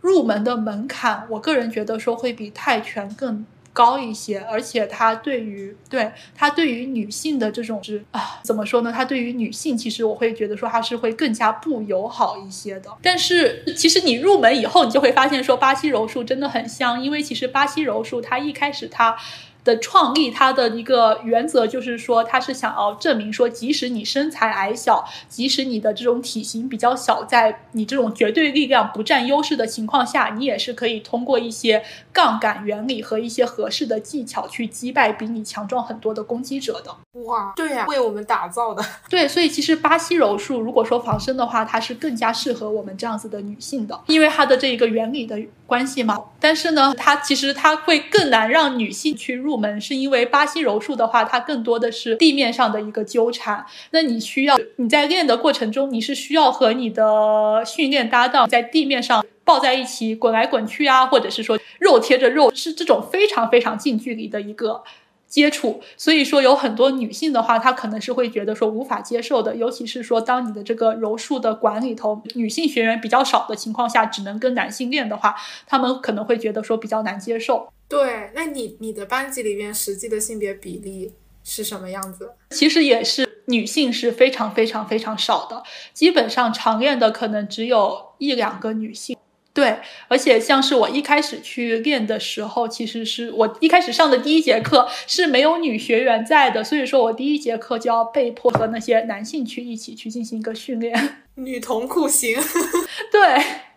[0.00, 8.90] 入门的门槛，我个人觉得说会比泰拳更高一些，而且它对于对它对于女性的这种是啊，怎么说呢？
[8.90, 12.90] 它对于女性，其实我会觉得说它是会更加不友好一些的。
[13.02, 19.16] 但是其实你入门以后，你就会发现说巴西柔术真的很香，因为其实巴西柔术它一开始它。
[19.64, 31.82] 的创立，它的一个原则就是说，它是想要证明说，即使你身材矮小，即使你的这种体型比较小，在你这种绝对力量不占优势的情况下，你也是可以通过一些
[32.12, 36.96] 杠杆原理和一些合适的技巧去击败比你强壮很多的攻击者的。
[37.24, 38.82] 哇，对呀，为我们打造的。
[39.10, 46.18] 对，所以其实巴西柔术如果说防身的话，它是更加适合我们这样子的女性的，因为它的这一个原理的关系嘛。
[46.38, 49.49] 但是呢，它其实它会更难让女性去入。
[49.50, 53.66] 入门是因为巴西柔术的话，它更多的是地面上的一个纠缠。
[53.90, 64.84] 那你需要你在练的过程中，你是需要和你的训练搭档在地面上抱在一起滚来滚去啊，或者是说肉贴着肉，是这种非常非常近距离的一个。
[65.30, 75.36] 接触，所以说有很多女性的话，她可能是会觉得说无法接受的，尤其是说当你的这个柔术的馆里头女性学员比较少的情况下，只能跟男性练的话，
[75.66, 77.72] 他们可能会觉得说比较难接受。
[77.88, 81.12] 对，那你你的班级里面实际的性别比例
[81.44, 82.32] 是什么样子？
[82.50, 85.62] 其实也是女性是非常非常非常少的，
[85.94, 89.16] 基本上常练的可能只有一两个女性。
[89.52, 89.78] 对，
[90.08, 102.38] 而且像是我一开始去练的时候，其实是我一开始上的第一节课是没有女学员在的，所以说我第一节课就要被迫和那些男性去一起去进行一个训练， 女童酷刑，
[103.10, 103.20] 对。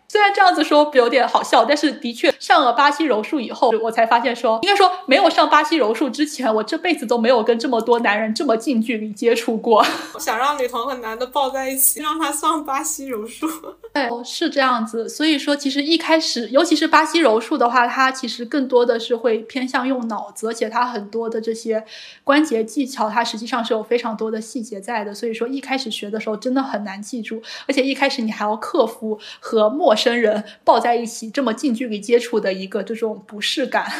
[0.06, 9.84] 虽然这样子说有点好笑，但是的确上了巴西柔术以后，我才发现说，应该说没有上巴西柔术之前，我这辈子都没有跟这么多男人这么近距离接触过。
[10.20, 13.48] 想让女童和男的抱在一起，让他上巴西柔术。
[13.94, 15.08] 对，是这样子。
[15.08, 21.84] 所以说，其实一开始，尤其是巴西柔术的话，它其实更多的是会偏向用脑子，而且它很多的这些
[22.22, 25.12] 关节技巧，它实际上是有非常多的细节在的。
[25.12, 30.04] 所以说，一开始学的时候真的很难记住，而且一开始你还要克服和陌生。
[30.04, 33.90] 生人抱在一起这么近距离接触的一个这种不适感。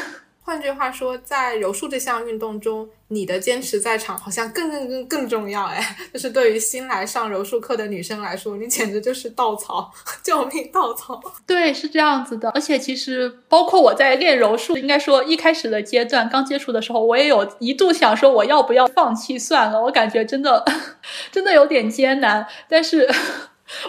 [0.46, 5.82] 换句话说，在柔术这项运动中，你的坚持在场好像更更更更重要哎。
[6.12, 9.90] 就是对于新来上柔术课的女生来说，你简直就是稻草，
[10.22, 11.18] 救命稻草。
[11.46, 12.50] 对，是这样子的。
[12.50, 19.82] 而且其实包括我在练柔术，应该说一开始的阶段，刚接触的时候，我也有一度想说我要不要放弃算了。
[19.84, 20.62] 我感觉真的
[21.32, 23.08] 真的有点艰难，但是。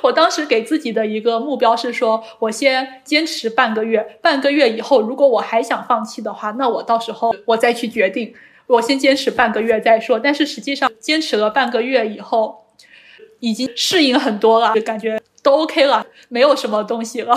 [0.02, 8.34] 我当时给自己的一个目标是说，我先坚持半个月，半个月以后，如果我还想放弃的话，那我到时候我再去决定。
[8.68, 10.20] 我先坚持半个月再说。
[10.20, 12.66] 但是实际上，坚持了半个月以后，
[13.40, 17.36] 已经适应很多了，感觉都 OK 了，没有什么东西了，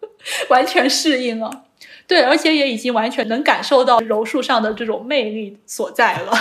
[0.48, 1.64] 完全适应了。
[2.06, 6.32] 对，而且也已经完全能感受到柔术上的这种魅力所在了。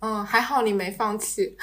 [0.00, 1.56] 嗯，还好你没放弃。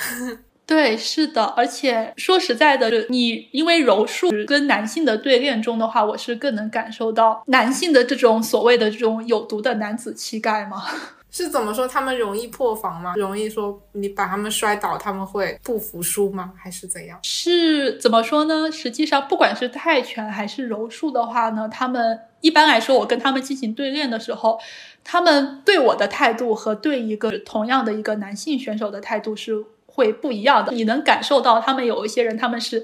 [0.66, 10.82] 对，是的，而且说实在的，你因为柔术跟男性的对练中的话，我是更能感受到男性的这种所谓的这种有毒的男子气概吗？
[11.30, 11.88] 是怎么说？
[11.88, 13.16] 他们容易破防吗？
[13.18, 16.54] 容易说你把他们摔倒，他们会不服输吗？
[16.56, 17.20] 还是怎样？
[17.24, 18.72] 是怎么说呢？
[18.72, 24.60] 实际上，不管是泰拳还是柔术的话呢，他们一般来说，我跟他们进行对练的时候，
[25.04, 29.66] 他们对我的态度和对一个同样的一个男性选手的态度是。
[29.94, 30.74] 会不一样的。
[30.74, 32.84] 你能感受到他们有一些人，他们是。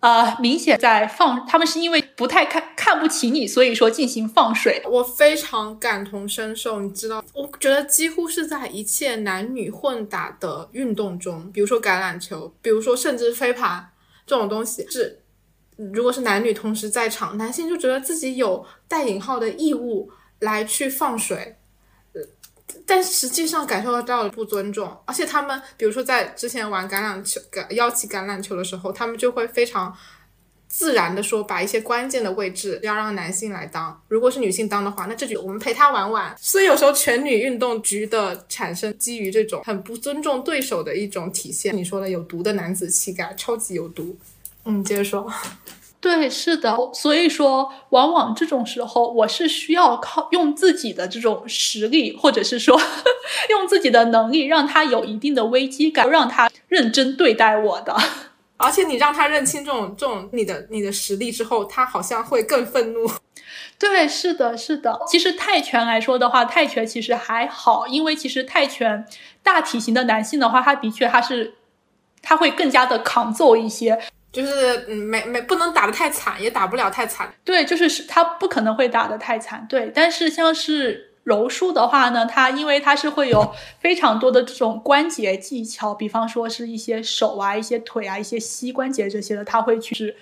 [0.00, 4.80] 呃，明显在放，他们是因为不太看看不起你，所以说进行放水。
[4.84, 13.88] 我非常感同身受，你知道，我觉得几乎是在一切男女混打的运动中，比如说橄榄球，比如说甚至飞盘
[14.26, 15.22] 这种东西，是
[15.76, 20.10] 如果是男女同时在场，男性就觉得自己有带引号的义务
[20.40, 21.56] 来去放水。
[22.86, 29.92] 但实际上感受到了不尊重，而且他们，比如说在之前玩橄榄球、橄邀请橄榄球的时候，他们就会非常
[30.68, 36.32] 自然的说，把一些关键的位置要让男性来当，如果是女性当的话，那这局我们陪她玩玩。
[36.40, 41.76] 所以有时候全女运动局的产生，基于这种很不尊重对手的一种体现。
[41.76, 44.16] 你说的有毒的男子气概，超级有毒。
[44.64, 45.32] 嗯，接着说。
[46.06, 52.80] 对，是的，所以说，往往这种时候，我是需要靠用自己的这种实力，或者是说
[53.50, 57.96] 用自己的能力，让他有一定的危机感，让他认真对待我的。
[58.56, 63.10] 而且你让他认清这种这种你的你的实力之后，他好像会更愤怒。
[63.76, 65.00] 对，是的，是的。
[65.08, 69.04] 其实泰拳来说的话，泰拳其实还好，因为其实泰拳
[69.42, 71.54] 大体型的男性的话，他的确他是
[72.22, 74.00] 他会更加的抗揍一些。
[74.36, 77.32] 就是嗯，没没不能打得太惨，也打不了太惨。
[77.42, 79.64] 对，就是是他不可能会打得太惨。
[79.66, 90.14] 对，但是像是柔术的话呢，它因为它是会有非常多的这种关节技巧，比方说是一些手啊、一些腿啊、一些膝关节这些的，他会去是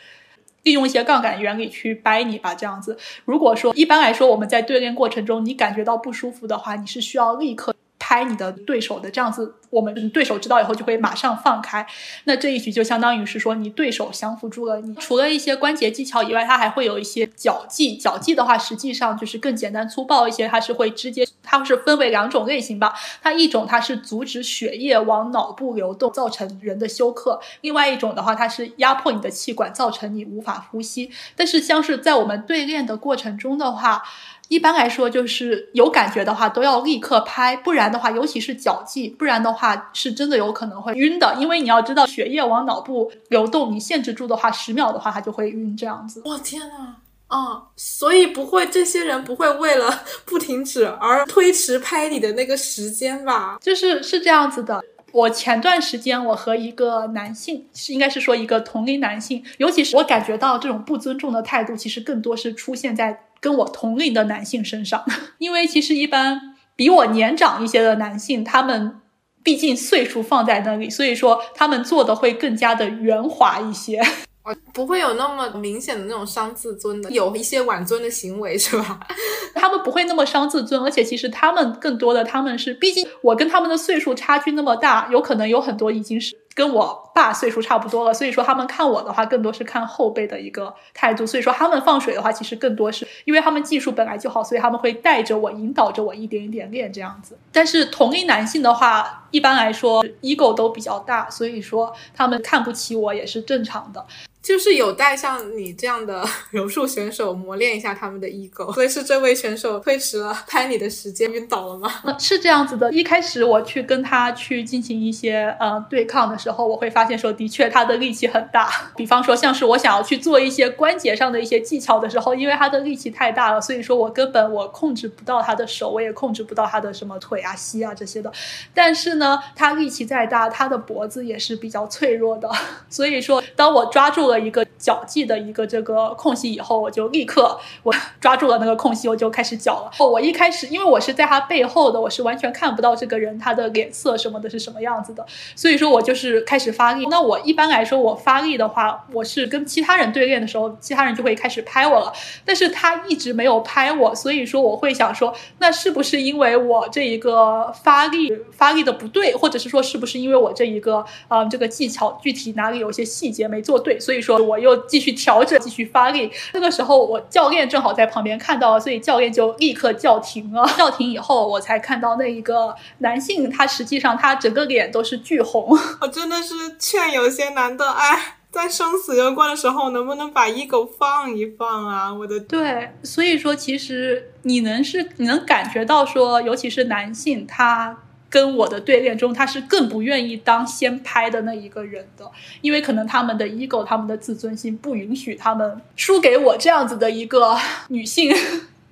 [0.62, 2.54] 利用一些杠杆原理去掰你吧。
[2.54, 7.74] 这样子，如果说一般来说我们在对练过程中，你感觉到不舒服的话，你是需要立刻。
[8.06, 11.86] 拍你的对手的这样子，我们对手知道以后就会马上放开。
[12.24, 14.94] 那这一局就相当于是说你对手降服住了你。
[14.96, 17.96] 除了一些关节技巧以外，它还会有一些脚技。
[17.96, 22.94] 脚技的话，实际上就是更简单粗暴一些，它是会直接，它是分为两种类型吧。
[23.22, 31.10] 它一种它是阻止血液往脑部流动，造成人的休克；另外一种的话，它是压迫你的气管，造成你无法呼吸。
[31.34, 34.02] 但是像是在我们对练的过程中的话，
[34.48, 41.34] 一般来说，就是有感觉的话，都要立刻拍，不然的话，尤其是脚技，不然的话是真的有可能会晕的。
[41.38, 46.20] 因为你要知道，血液往脑部流动，你限制住的话，十秒的话，它就会晕这样子。
[46.26, 46.96] 我天呐，
[47.28, 53.58] 啊，所以不会，这些人不会为了 不停止而推迟拍你的那个时间吧？
[53.62, 54.84] 就是是这样子的。
[55.12, 63.26] 我前段时间，我和一个男性，是应该是说一个同龄男性，尤其是我感觉到这种不尊重的态度，其实更多是出现在。
[63.44, 65.04] 跟我同龄的男性身上，
[65.36, 69.02] 因为其实一般比我年长一些的男性，他们
[69.42, 74.02] 毕竟岁数放在那里，所以说他们做的会更加的圆滑一些。
[74.74, 78.98] 不会有那么明显的那种伤自尊的，有一些挽尊的行为是吧？
[79.54, 97.38] 他们不会那么伤自尊，而且其实他们更多的他们是，毕竟我跟他们的岁数差距那么大，有可能有很多已经是跟我爸岁数差不多了，所以说他们看我的话更多是看后辈的一个态度，所以说他们放水的话其实更多是因为他们技术本来就好，所以他们会带着我引导着我一点一点练这样子。
[97.52, 104.04] 但是同一男性的话，一般来说 ego 都比较大，所以说他们看不起我也是正常的。
[104.44, 106.22] 就是有待像你这样的
[106.52, 111.90] 柔术选手磨练一下他们的 ego，所以是这位选手推迟了 拍你的时间晕倒了吗？
[112.20, 118.70] 是这样子的，一开始我去跟他去进行一些呃对抗的时候，我会发现说的确他的力气很大。
[118.94, 128.30] 比方说像是我想要去做一些关节上的一些技巧的时候，因为他的力气太大了，所以说我根本我控制不到他的手，我也控制不到他的什么腿啊、膝啊这些的。
[128.74, 132.50] 但是呢，他力气再大，他的脖子也是比较脆弱的，
[132.90, 134.33] 所以说当我抓住了。
[134.38, 139.90] 一个脚技的一个这个空隙以后，我就立刻我 抓住了那个空隙，我就开始脚了。
[139.98, 145.24] 哦，我一开始因为我是在他背后的，我是完全看不到这个人他的脸色什么的是什么样子的，
[145.54, 147.06] 所以说我就是开始发力。
[147.06, 152.12] 那我一般来说我发力的话，我是跟其他人对练的时候，其他人就会开始拍我了，
[152.44, 164.23] 但是他一直没有拍我，所以说我会想说，那是不是因为我这一个发力发力的不对，或者是说是不是因为我这一个呃这个技巧具体哪里有些细节没做对，所以。
[164.24, 166.30] 说我又继续调整，继续发力。
[166.52, 170.64] 那个时候我教练正好在旁边看到，所以教练就立刻叫停了。
[170.76, 175.76] 叫停以后，我才看到那一个男性，他实际上他整个脸都是巨红。
[176.00, 182.12] 我真的是劝有些男的，哎，在生死攸关的时候，能不能把 ego 放一放啊？
[182.12, 187.98] 我的对，所以说其实你能是你能感觉到说，尤其是男性他。
[188.34, 192.28] 跟我的对练中，他是更不愿意当先拍的那一个人的，
[192.62, 197.56] 因为可能他们的 ego，他们的自尊心不允许他们输给我这样子的一个
[197.90, 198.34] 女性。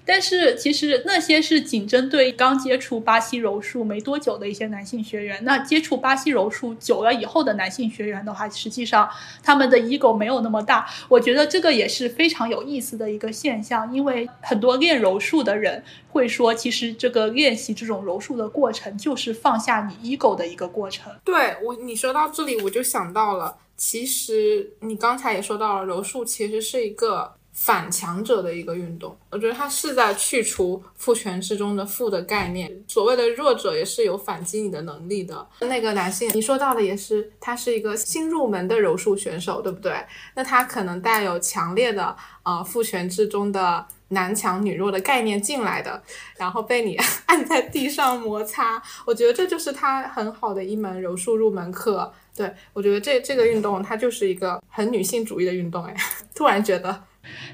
[0.04, 5.38] 但是其实那些是仅针对刚接触巴西柔术没多久的一些男性学员。
[5.44, 9.08] 那接触巴西柔术久了以后的男性学员的话，实际上
[9.42, 10.88] 他们的 ego 没有那么大。
[11.08, 21.12] 我觉得这个也是非常有意思的一个现象，因为很多练柔术的人会说，其实这个练习这种柔术的过程就是放下你 ego 的一个过程。
[21.24, 27.34] 对我，你说到这里，我就想到了，其实你刚才也说到了，柔术其实是一个。
[27.52, 32.82] 反强者的一个运动，我觉得它是在去除父权之中的父的概念。
[32.88, 35.46] 所谓的弱者也是有反击你的能力的。
[35.60, 39.92] 那个男性，你说到的也是，他是一个新入门的柔术选手，对不对？
[40.34, 46.02] 那他可能带有强烈的呃父权之中的男强女弱的概念进来的，
[46.38, 48.82] 然后被你按在地上摩擦。
[49.04, 52.12] 我觉得这就是他很好的一门柔术入门课。
[52.34, 55.84] 对我觉得这这个运动它就是一个很女性主义的运动。
[55.84, 55.94] 哎，
[56.34, 57.04] 突然觉得。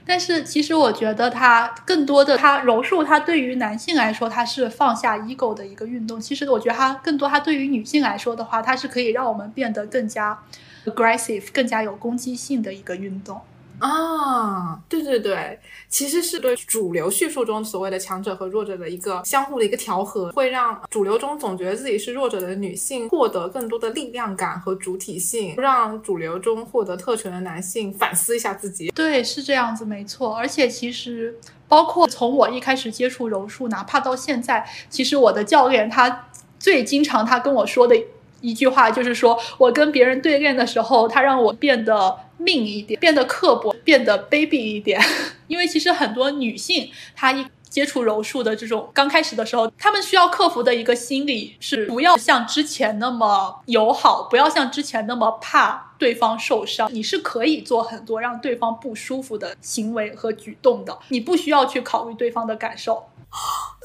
[0.07, 6.21] 但是其实我觉得它更多的，它柔术它对于男性来说，它是放下 ego 的一个运动。
[6.21, 10.39] 其实我觉得它更多，它对于女性来说的话，它是可以让我们变得更加
[10.87, 13.41] aggressive，更加有攻击性的一个运动。
[13.81, 28.91] 啊，对对对，其实是对主流叙述中所谓的强者和弱者的一个相互的一个调和，会让主流中总觉得自己是弱者的女性获得更多的力量感和主体性，让主流中获得特权的男性反思一下自己。
[28.91, 30.35] 对，是这样子，没错。
[30.35, 31.39] 而且其实
[31.69, 36.27] 包括从我一开始接触柔术，哪怕到现在，其实我的教练他
[36.59, 37.97] 最经常他跟我说的
[38.41, 42.19] 一句话就是说，我跟别人对练的时候，他让我变得。
[42.41, 45.03] 命一点，变得刻薄，变得卑鄙一点。
[45.49, 56.89] 因为其实很多女性，她一接触柔术的这种刚开始的时候，她们需要克服的一个心理是不要像之前那么友好，不要像之前那么怕对方受伤。
[56.95, 63.03] 你是可以做很多让对方不舒服的行为和举动的，你不需要去考虑对方的感受。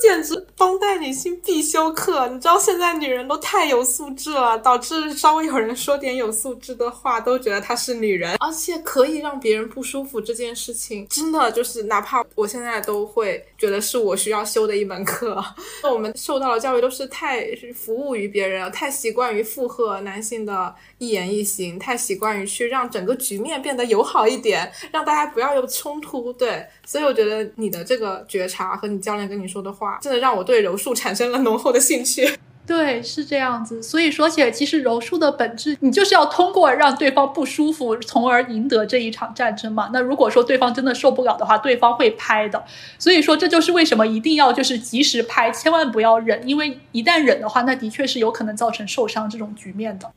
[0.01, 2.27] 简直当代女性必修课！
[2.27, 15.41] 你知道现在女人都太有素质了，导致稍微有人说点有素质的话，都觉得她是女人，而且可以让别人不舒服这件事情，真的就是哪怕我现在都会觉得是我需要修的一门课。
[15.89, 26.33] 我们受到的教育都是太服务于别人，太习惯于附和男性的一言一行，太习惯于去让整个局面变得友好一点，让大家不要有冲突。
[26.33, 29.99] 对，所以我觉得你的这个觉察和你教练跟你说的话。
[30.01, 32.37] 真的让我对柔术产生了浓厚的兴趣。
[32.65, 33.83] 对，是这样子。
[33.83, 39.89] 所以说起来，其实柔术的本质，你就是要通过让对方不舒服，从而赢得这一场战争嘛。
[39.91, 42.63] 那如果说对方真的受不了的话，对方会拍的。
[42.97, 50.09] 所以说，这就是为什么一定要就是及时拍，千万不要忍，因为一旦忍的话，那的确是有可能造成受伤这种局面的。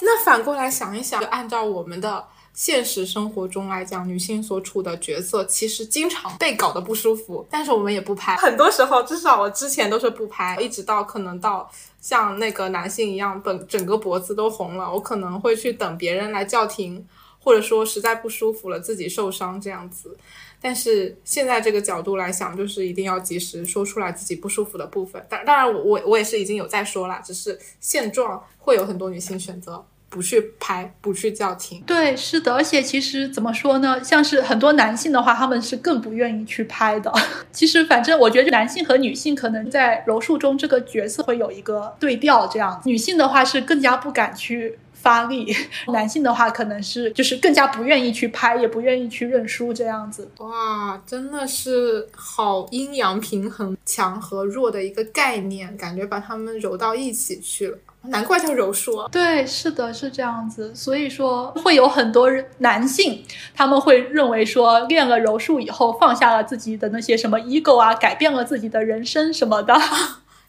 [0.00, 2.24] 那反过来想一想，按照我们的。
[2.56, 8.34] 现实生活中来讲，女性所处的角色其实经常被搞得不舒服，但是我们也不拍。
[8.36, 11.70] 很多时候，至少我之前都是不拍，一直到可能到
[12.00, 17.06] 像那个男性一样，本整个脖子都红了，我可能会去等别人来叫停，
[17.38, 20.16] 或者说实在不舒服了，自己受伤这样子。
[20.58, 25.22] 但是现在这个角度来想，就是一定要及时说出来自己不舒服的部分。
[25.28, 29.84] 当当然，我我也是已经有在说了，只是现状会有很多女性选择。
[30.16, 31.78] 不去拍，不去叫停。
[31.86, 34.02] 对，是的，而且其实怎么说呢？
[34.02, 37.12] 像是很多男性的话，他们是更不愿意去拍的。
[37.52, 42.80] 其实，反正我觉得男性和女性可能在柔术中这个角色会有一个对调，这样。
[42.86, 45.54] 女性的话是更加不敢去发力，
[45.92, 50.30] 男性的话可能是就是更加不愿意去拍，也不愿意去认输这样子。
[50.38, 57.76] 哇，真的是好阴阳平衡、强和弱的一个概念，感觉把他们揉到一起去了。
[58.08, 59.06] 难怪叫柔术。
[59.10, 60.74] 对，是的，是这样子。
[60.74, 62.28] 所以说，会有很多
[62.58, 63.24] 男性，
[63.54, 69.74] 他们会认为说，练了柔术以后，放下了自己的那些什么 ego 啊，改变了自己的人生什么的。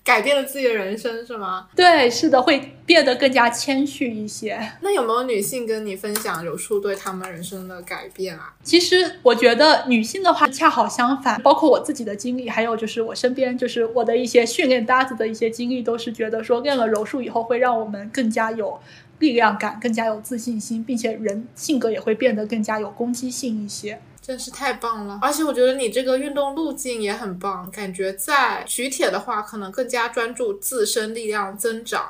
[0.08, 1.68] 改变了自己的人生是吗？
[1.76, 4.58] 对，是的，会变得更加谦虚一些。
[4.80, 8.54] 那有没有女性跟你分享柔术对她们人生的改变啊？
[8.64, 18.80] 其实我觉得女性的话恰好相反，包括我自己的经历，还有就是我身边就是我的一些训练搭子的一些经历，都是觉得说练了柔术以后会让我们更加有
[19.20, 24.00] 力量感，更加有自信心，并且人性格也会变得更加有攻击性一些。
[24.28, 32.02] 真是太棒了，而且我觉得你这个运动路径也很棒，感觉在举铁的话，可能更加专注自身力量增长；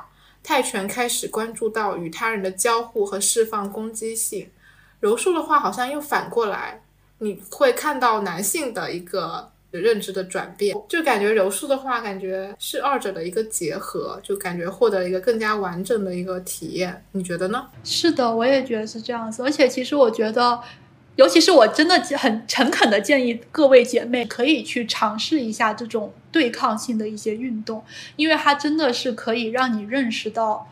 [0.42, 4.48] 泰拳开始关注到与他人的交互和释放攻击性；
[4.98, 6.82] 柔术的话，好像又反过来，
[7.18, 17.04] 你会看到男性的一个认知的转变，就感觉柔术的话，感觉是二者的一个结合，就感觉获得一个更加完整的一个体验。
[17.12, 17.68] 你觉得呢？
[17.84, 20.60] 是的，我也觉得是这样子，而且其实我觉得。
[21.18, 27.84] 尤其是我真的很诚恳的建议各位姐妹可以去尝试一下这种对抗性的一些运动，
[28.14, 30.70] 因为它真的是可以让你认识到，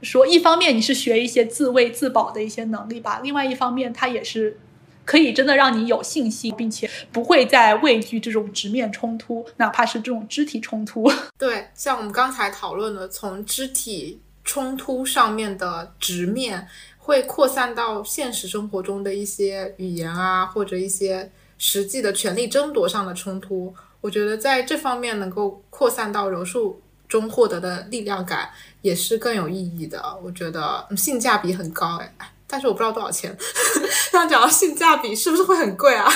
[0.00, 4.60] 说一方面你是学一些自卫自保的一些能力吧，另外一方面它也是
[5.04, 11.10] 可以真的让你有信心，并且不会再畏惧这种直面冲突，哪怕是这种肢体冲突。
[11.36, 16.68] 对，像我们刚才讨论的，从肢体冲突上面的直面。
[17.10, 21.28] 会扩散到现实生活中的一些语言啊，或者一些
[21.58, 23.74] 实际的权力争夺上的冲突。
[24.00, 28.50] 我觉得在这方面能够扩散到柔术中获得的力量感
[28.82, 30.00] 也是更有意义的。
[30.22, 33.36] 我觉得性价比很高哎，但是我不知道多少钱。
[34.14, 36.08] 那讲到性价比，是不是会很贵啊？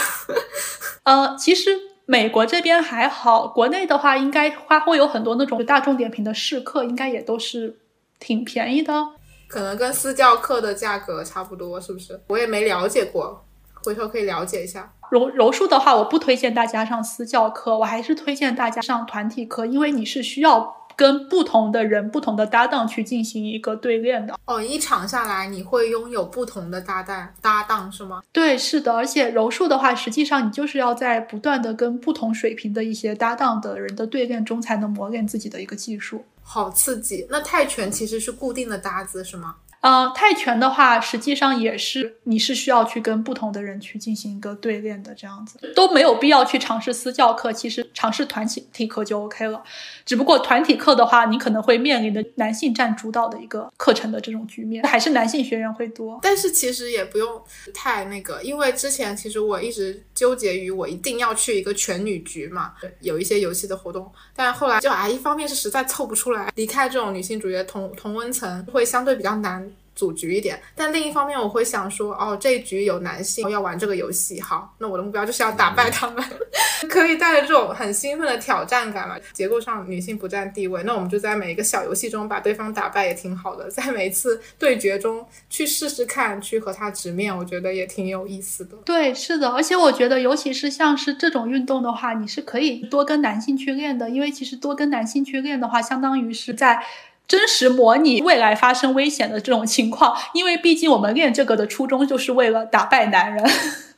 [1.03, 1.77] 呃，其实
[2.07, 7.81] 美国这边还好，国内的话应该花会有很多那种大众点评的试课，应该也都是
[8.21, 9.09] 挺便宜的。
[9.55, 12.21] 可能跟私教课的价格差不多，是不是？
[12.27, 13.47] 我也没了解过，
[13.85, 14.93] 回头可以了解一下。
[15.11, 24.35] 柔柔术的话，我不推荐大家上私教课，我还是推荐大家上团体课，因为你是需要跟不同的人、不同的搭档去进行一个对练的。
[24.47, 28.23] 哦，一场下来你会拥有不同的搭档搭档是吗？
[28.33, 28.93] 对，是的。
[28.93, 36.25] 而且柔术的话，实际上你就是要在不断的跟不同水平的一些搭档的人的对练中，才能磨练自己的一个技术。
[36.47, 37.27] 好刺激！
[37.31, 39.57] 那泰拳其实是固定的搭子是吗？
[39.85, 49.63] 呃，泰拳的话，实际上也是你是需要去跟不同的人去进行一个对练的，这样子都没有必要去尝试私教课，其实尝试团体体课就 OK 了。
[50.07, 56.19] 只不过团体课的话，你可能会面临的男性占主导的一个课程的这种局面，还是男性学员会多。
[56.23, 57.43] 但是其实也不用
[57.75, 69.71] 太那个，因为之前其实我一直纠结于我一定要去一个全女局嘛，有一些游戏的活动，但后来就啊，一方面是实在凑不出来，离开这种女性主义的同同温层会相对比较难。
[69.95, 76.25] 组局一点，但另一方面我会想说，哦，这一局有男性要玩这个游戏，好，那我的目标就是要打败他们，
[76.91, 79.17] 可以带着这种很兴奋的挑战感嘛。
[79.33, 88.77] 结构上女性不占地位，那我们就在每一个小游戏中把对方打败也挺好的，在每一次对决中去试试看，去和他直面，我觉得也挺有意思的。
[88.85, 96.85] 对，是的，而且我觉得，尤其是像是这种运动的话，你是可以多跟男性去练的，因为其实多跟男性去练的话，相当于是在。
[97.27, 103.45] 真实模拟未来发生危险的这种情况，因为毕竟我们练这个的初衷就是为了打败男人。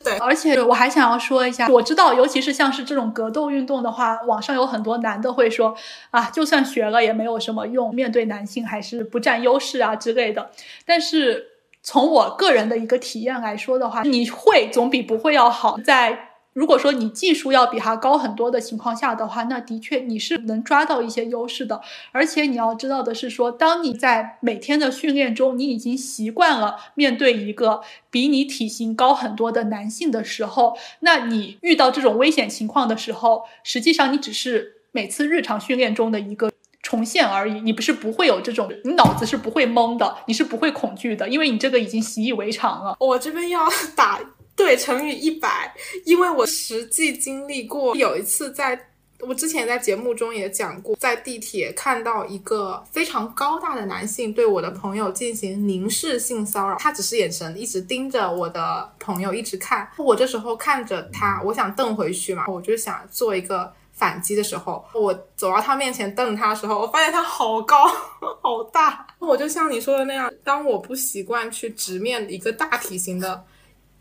[0.04, 5.74] 对，而且我还想要说一下，我知道，尤其是像是这种格斗运动的话，网上有很多男的会说
[6.12, 10.50] 啊，就算学了也没有什么用，面对男性还是不占优势啊之类的。
[10.84, 11.46] 但是
[11.82, 15.76] 从我个人的一个体验来说的话，你会总比不会要好。
[15.84, 16.25] 在
[16.56, 21.82] 如果说你技术要比他高很多的情况下的话，那的确你是能抓到一些优势的。
[22.12, 36.50] 而且你要知道的是，说当你在每天的训练中，你已经习惯了面对一个比你体型高很多的男性的时候，那你遇到这种危险情况的时候，实际上你只是每次日常训练中的一个
[36.82, 37.60] 重现而已。
[37.60, 42.96] 你不是不会有这种，你脑子是不会懵的，你是不会恐惧的，因为你这个已经习以为常了。
[42.98, 43.60] 我这边要
[43.94, 44.18] 打。
[44.56, 45.72] 对，乘以一百，
[46.04, 48.88] 因为我实际经历过，有一次在
[49.20, 67.86] 我之前在节目中也讲过，在地铁看到一个非常高大的男性对我的朋友进行凝视性骚扰，他只是眼神一直盯着我的朋友一直看，我这时候看着他，我想瞪回去嘛，我就想做一个反击的时候，我走到他面前瞪他的时候，我发现他好高
[68.42, 73.44] 好大，我就像你说的那样，当我不习惯去直面一个大体型的。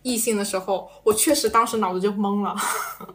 [0.05, 2.55] 异性的时候，我确实当时脑子就懵了。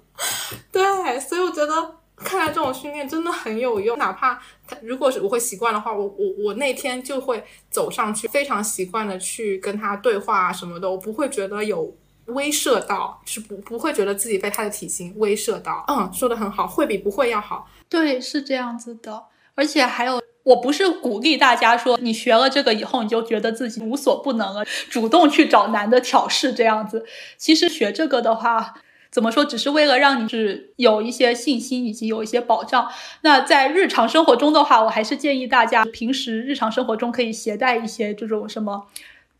[0.72, 3.96] 对，所以我觉得看来这种训练真的很有用。
[3.96, 11.96] 哪怕他如果是我会习惯的话，我我我那天就会走上去，非常习惯的去跟他对话啊什么的，我不会觉得有
[12.26, 15.84] 威慑到，是不不会觉得自己被他的体型威慑到。
[15.86, 17.70] 嗯，说的很好，会比不会要好。
[17.88, 19.22] 对，是这样子的，
[19.54, 20.19] 而且还有。
[20.42, 27.04] 我不是鼓励大家说你学了这个以后你就觉得自己无所不能了，主动去找男的挑事这样子。
[27.36, 28.74] 其实学这个的话，
[29.10, 32.88] 怎么说，只是为了让你是有一些信心以及有一些保障。
[33.22, 38.86] 那在日常生活中的话，我还是建议大家平时日常生活中可以携带一些这种什么。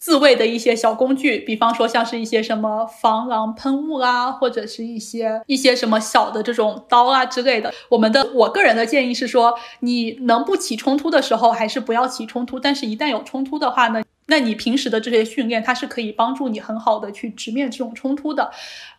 [0.01, 7.71] 自卫的一些小工具，比方说像是一些什么防狼喷雾啊，或者是一些一些什么小的这种刀啊之类的。
[7.91, 12.59] 我们的我个人的建议是说，你能不起冲突的时候，还是不要起冲突。
[12.59, 18.51] 但是，一旦有冲突的话呢，那你平时的这些训练，它是可以帮助你很好的去直面这种冲突的。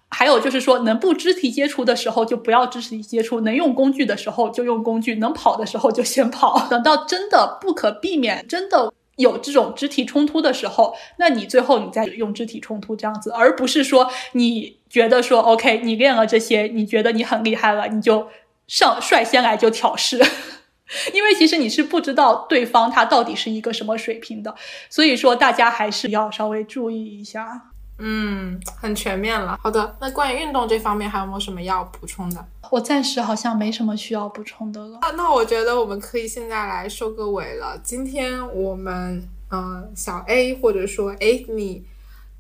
[0.10, 6.68] 还有就是说，能不肢体接触的时候就不要肢体接触，能用工具的时候就用工具，能跑的时候就先跑。
[6.70, 8.94] 等到真的不可避免，真的。
[9.22, 18.28] 有这种肢体冲突的时候，那你最后你再用肢体冲突这样子，而不是说你觉得说 OK，你练了这些，你觉得你很厉害了，你就
[18.68, 20.18] 上率先来就挑事，
[21.14, 24.54] 因为其实你是不知道对方他到底是一个什么水平的，
[24.90, 27.71] 所以说大家还是要稍微注意一下。
[28.04, 29.60] 嗯，很全面了。
[29.62, 32.44] 好的，那关于运动这方面还有没有什么要补充的？
[32.72, 34.98] 我暂时好像没什么需要补充的了。
[35.02, 37.80] 啊，那我觉得我们可以现在来收个尾了。
[37.84, 41.84] 今天我们，嗯，小 A 或者说 Amy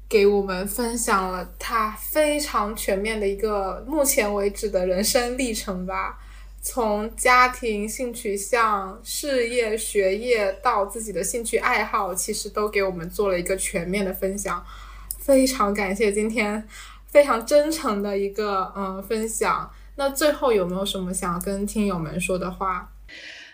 [0.10, 6.18] 给我们分享了他非常全面的一个目前为止的人生历程吧，
[6.62, 14.64] 从家庭、性取向、事业、学业到自己的兴趣爱好，其实都给我们做了一个全面的分享。
[15.22, 16.68] 非常感谢今天
[17.06, 19.72] 非常真诚的一个嗯分享。
[19.96, 22.90] 那最后有没有什么想要跟听友们说的话？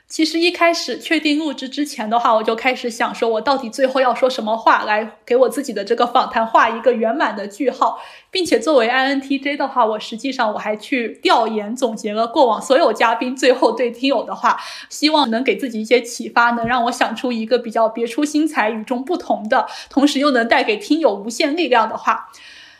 [0.07, 7.99] 其实一开始确定录制之前的话，我就开始想说，我到底最后要说什么话来给我自己的这个访谈画一个圆满的句号，
[8.31, 14.57] 并且作为 INTJ 的话，我实际上我还去调研总结了过往所有嘉宾最后对听友的话，
[14.89, 22.29] 希望能给自己一些启发，能让我想出一个比较别出心裁、与众不同的，同时又能带给听友无限力量的话。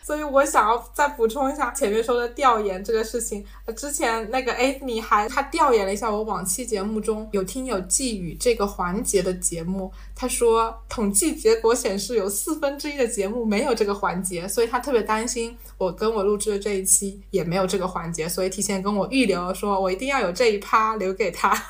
[0.07, 3.45] 所以我想要再补充一下前面说的调研这个事情。
[3.75, 21.61] 之前那个 Amy 还他调研了一下我往期节目中有听友寄语这个环节的节目，他说统计结果显示有四分之一的节目没有这个环节，所以他特别担心我跟我录制的这一期也没有这个环节，所以提前跟我预留说我一定要有这一趴留给他。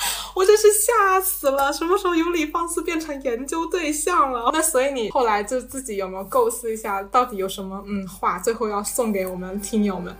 [0.34, 1.72] 我真是吓死了！
[1.72, 4.50] 什么时候有理放肆变成研究对象了？
[4.52, 10.14] 那所以你后来就自己有没有构思一下，到底有什么嗯话，最后要送给我们听友们？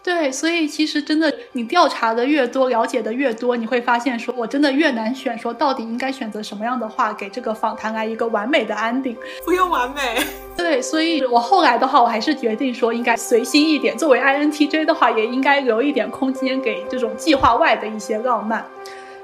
[0.00, 9.16] 对，所以其实真的，你调查的越多，了解的越多，你会发现，说我真的越难选，说到底应该选择什么样的话，给这个访谈来一个完美的 ending。
[9.44, 10.22] 不用完美。
[10.56, 13.98] 对，所以我后来的话，我还是决定说应该随心一点。
[13.98, 18.64] 作为 INTJ 的话，也应该留一点空间给这种计划外的一些浪漫。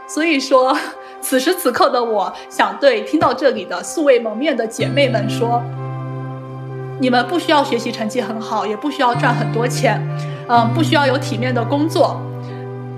[0.09, 0.77] 所以说，
[1.21, 5.63] 此时此刻的我想对听到这里的素未谋面的姐妹们说：
[6.99, 10.03] 你们不需要学习成绩很好，也不需要赚很多钱，
[10.49, 12.21] 嗯，不需要有体面的工作，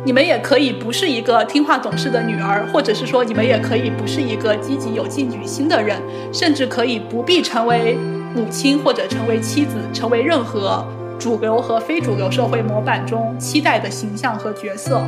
[0.05, 6.01] 你们也可以不是一个听话懂事的女儿，或者是说你们也可以不是一个积极有进取心的人，
[6.33, 7.99] 甚至可以不必成为
[8.35, 10.87] 母亲或者成为妻子，成为任何
[11.21, 15.07] 主流和非主流社会模板中期待的形象和角色。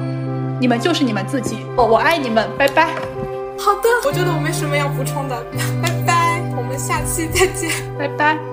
[0.60, 2.94] 你们就是你们自己，我，我爱你们，拜拜。
[3.58, 5.42] 好的，我觉得我没什么要补充的，
[5.82, 8.51] 拜拜，我们下期再见，拜拜。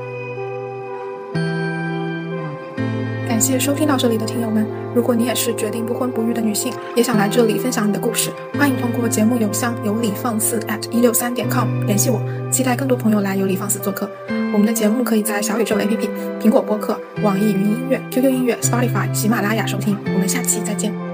[3.39, 12.19] 感谢收听到这里的听友们，如果你也是决定不婚不育的女性，也想来这里分享你的故事，欢迎通过节目邮箱有理放肆 at 一六三点 com 联系我，
[12.51, 14.11] 期待更多朋友来有理放肆做客。
[14.51, 16.09] 我们的节目可以在小宇宙 APP、
[16.41, 19.97] 苹果播客、网易云音乐、QQ 音乐、Spotify、喜马拉雅收听。
[20.13, 21.08] 我们下期再见。